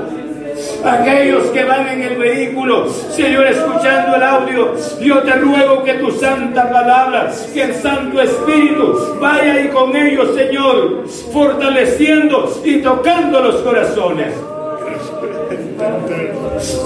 aquellos 0.84 1.44
que 1.48 1.64
van 1.64 1.88
en 1.88 2.02
el 2.02 2.16
vehículo, 2.16 2.88
Señor, 2.88 3.46
escuchando 3.46 4.16
el 4.16 4.22
audio, 4.22 4.74
yo 5.00 5.22
te 5.22 5.32
ruego 5.32 5.82
que 5.84 5.94
tu 5.94 6.10
santa 6.12 6.70
palabra, 6.70 7.32
que 7.52 7.62
el 7.62 7.74
Santo 7.74 8.20
Espíritu 8.20 9.16
vaya 9.20 9.54
ahí 9.54 9.68
con 9.68 9.94
ellos, 9.94 10.34
Señor, 10.34 11.04
fortaleciendo 11.32 12.60
y 12.64 12.78
tocando 12.78 13.40
los 13.40 13.56
corazones. 13.56 14.51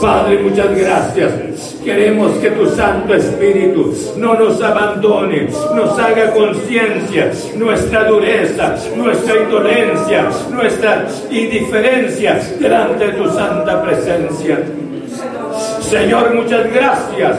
Padre, 0.00 0.38
muchas 0.38 0.78
gracias. 0.78 1.32
Queremos 1.84 2.32
que 2.38 2.50
tu 2.50 2.66
Santo 2.66 3.14
Espíritu 3.14 3.94
no 4.16 4.34
nos 4.34 4.60
abandone, 4.60 5.48
nos 5.74 5.98
haga 5.98 6.32
conciencia 6.32 7.30
nuestra 7.56 8.04
dureza, 8.04 8.74
nuestra 8.96 9.42
indolencia, 9.42 10.28
nuestra 10.50 11.06
indiferencia 11.30 12.40
delante 12.58 13.06
de 13.06 13.12
tu 13.12 13.30
santa 13.30 13.82
presencia. 13.82 14.58
Señor, 15.80 16.34
muchas 16.34 16.72
gracias. 16.72 17.38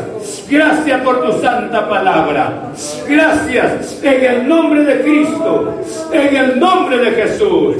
Gracias 0.50 1.02
por 1.02 1.26
tu 1.26 1.42
santa 1.42 1.90
palabra. 1.90 2.72
Gracias 3.08 4.00
en 4.02 4.24
el 4.24 4.48
nombre 4.48 4.84
de 4.86 5.02
Cristo, 5.02 5.74
en 6.12 6.36
el 6.36 6.60
nombre 6.60 6.98
de 6.98 7.12
Jesús. 7.12 7.76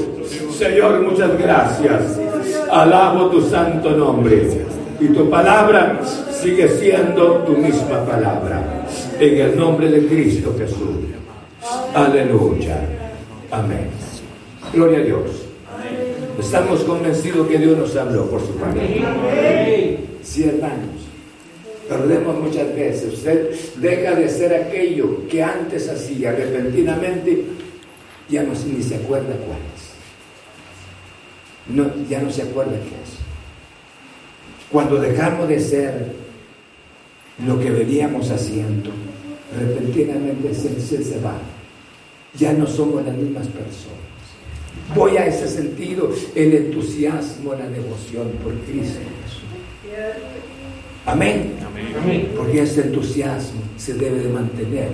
Señor, 0.58 1.00
muchas 1.00 1.38
gracias. 1.38 2.27
Alabo 2.70 3.30
tu 3.30 3.40
santo 3.42 3.90
nombre. 3.90 4.66
Y 5.00 5.06
tu 5.08 5.30
palabra 5.30 6.00
sigue 6.30 6.68
siendo 6.68 7.44
tu 7.44 7.52
misma 7.52 8.04
palabra. 8.04 8.84
En 9.18 9.38
el 9.38 9.56
nombre 9.56 9.90
de 9.90 10.06
Cristo 10.06 10.54
Jesús. 10.58 11.08
Aleluya. 11.94 12.80
Amén. 13.50 13.88
Gloria 14.72 14.98
a 14.98 15.02
Dios. 15.02 15.48
Estamos 16.38 16.80
convencidos 16.84 17.48
que 17.48 17.58
Dios 17.58 17.76
nos 17.76 17.96
habló 17.96 18.26
por 18.26 18.40
su 18.40 18.54
palabra. 18.54 18.82
Sí, 20.22 20.44
hermanos. 20.44 21.08
Perdemos 21.88 22.38
muchas 22.38 22.74
veces. 22.74 23.14
Usted 23.14 23.50
deja 23.76 24.14
de 24.14 24.28
ser 24.28 24.54
aquello 24.54 25.26
que 25.28 25.42
antes 25.42 25.88
hacía 25.88 26.32
repentinamente, 26.32 27.44
ya 28.28 28.42
no, 28.42 28.52
ni 28.52 28.82
se 28.82 28.96
acuerda 28.96 29.34
cuál 29.46 29.58
no, 31.68 31.90
ya 32.08 32.20
no 32.20 32.30
se 32.30 32.42
acuerda 32.42 32.72
qué 32.72 33.02
es. 33.02 33.18
Cuando 34.70 35.00
dejamos 35.00 35.48
de 35.48 35.60
ser 35.60 36.12
lo 37.46 37.58
que 37.58 37.70
veníamos 37.70 38.30
haciendo, 38.30 38.90
repentinamente 39.56 40.54
se, 40.54 40.80
se 40.80 41.20
va. 41.20 41.38
Ya 42.38 42.52
no 42.52 42.66
somos 42.66 43.04
las 43.04 43.16
mismas 43.16 43.46
personas. 43.46 43.98
Voy 44.94 45.16
a 45.16 45.26
ese 45.26 45.48
sentido, 45.48 46.10
el 46.34 46.54
entusiasmo, 46.54 47.54
la 47.54 47.68
devoción 47.68 48.30
por 48.42 48.54
Cristo 48.60 49.00
Amén. 51.06 51.54
Amén. 52.00 52.32
Porque 52.36 52.62
ese 52.62 52.82
entusiasmo 52.82 53.60
se 53.76 53.94
debe 53.94 54.18
de 54.18 54.28
mantener 54.28 54.90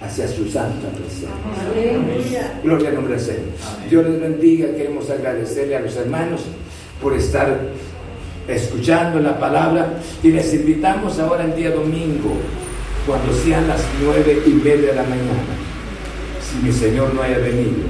hacia 0.00 0.28
su 0.28 0.48
santa 0.48 0.88
presencia. 0.88 2.60
Gloria 2.62 2.88
al 2.90 2.94
nombre 2.94 3.14
del 3.14 3.24
Señor. 3.24 3.42
Dios 3.90 4.06
les 4.06 4.20
bendiga. 4.20 4.68
Queremos 4.74 5.10
agradecerle 5.10 5.76
a 5.76 5.80
los 5.80 5.96
hermanos 5.96 6.42
por 7.02 7.14
estar 7.14 7.58
escuchando 8.46 9.20
la 9.20 9.38
palabra 9.38 9.94
y 10.22 10.30
les 10.30 10.52
invitamos 10.54 11.18
ahora 11.18 11.44
el 11.44 11.54
día 11.54 11.70
domingo, 11.70 12.30
cuando 13.06 13.32
sean 13.44 13.68
las 13.68 13.82
nueve 14.02 14.42
y 14.46 14.50
media 14.50 14.90
de 14.90 14.94
la 14.94 15.02
mañana. 15.02 15.54
Si 16.40 16.64
mi 16.64 16.72
Señor 16.72 17.12
no 17.14 17.22
haya 17.22 17.38
venido, 17.38 17.84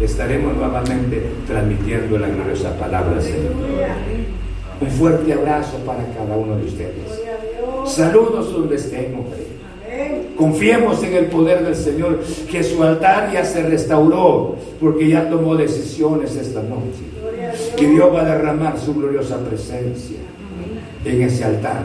estaremos 0.00 0.54
nuevamente 0.56 1.22
transmitiendo 1.48 2.18
la 2.18 2.28
gloriosa 2.28 2.78
palabra 2.78 3.14
del 3.14 3.22
Señor. 3.22 3.52
Un 4.80 4.90
fuerte 4.90 5.32
abrazo 5.32 5.78
para 5.78 6.04
cada 6.14 6.36
uno 6.36 6.56
de 6.56 6.64
ustedes. 6.64 7.22
Saludos 7.86 8.52
donde 8.52 8.76
estén, 8.76 9.14
hombre. 9.14 9.55
Confiemos 10.36 11.02
en 11.02 11.14
el 11.14 11.26
poder 11.26 11.64
del 11.64 11.74
Señor, 11.74 12.20
que 12.50 12.62
su 12.62 12.82
altar 12.82 13.32
ya 13.32 13.44
se 13.44 13.62
restauró, 13.62 14.56
porque 14.78 15.08
ya 15.08 15.28
tomó 15.30 15.56
decisiones 15.56 16.36
esta 16.36 16.62
noche. 16.62 17.04
Que 17.76 17.88
Dios 17.88 18.14
va 18.14 18.22
a 18.22 18.24
derramar 18.24 18.78
su 18.78 18.94
gloriosa 18.94 19.38
presencia 19.38 20.18
en 21.04 21.22
ese 21.22 21.44
altar. 21.44 21.84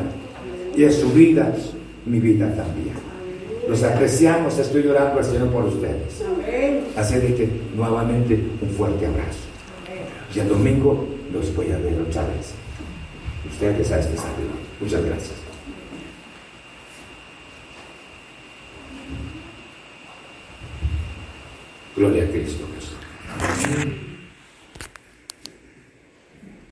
Y 0.75 0.83
en 0.83 0.93
su 0.93 1.09
vida, 1.09 1.53
mi 2.05 2.19
vida 2.19 2.47
también. 2.47 2.95
Los 3.69 3.83
apreciamos, 3.83 4.57
estoy 4.57 4.85
orando 4.87 5.19
al 5.19 5.25
Señor 5.25 5.49
por 5.49 5.65
ustedes. 5.65 6.21
Así 6.97 7.15
de 7.15 7.35
que 7.35 7.49
nuevamente 7.75 8.37
un 8.61 8.69
fuerte 8.69 9.05
abrazo. 9.05 9.39
Y 10.35 10.39
el 10.39 10.49
domingo 10.49 11.05
los 11.31 11.55
voy 11.55 11.71
a 11.71 11.77
ver 11.77 12.01
otra 12.07 12.23
vez. 12.23 12.53
Ustedes 13.49 13.91
a 13.91 13.99
este 13.99 14.17
saludo. 14.17 14.55
Muchas 14.79 15.05
gracias. 15.05 15.40
Gloria 21.95 22.23
a 22.23 22.27
Cristo 22.27 22.67
Jesús. 22.75 24.10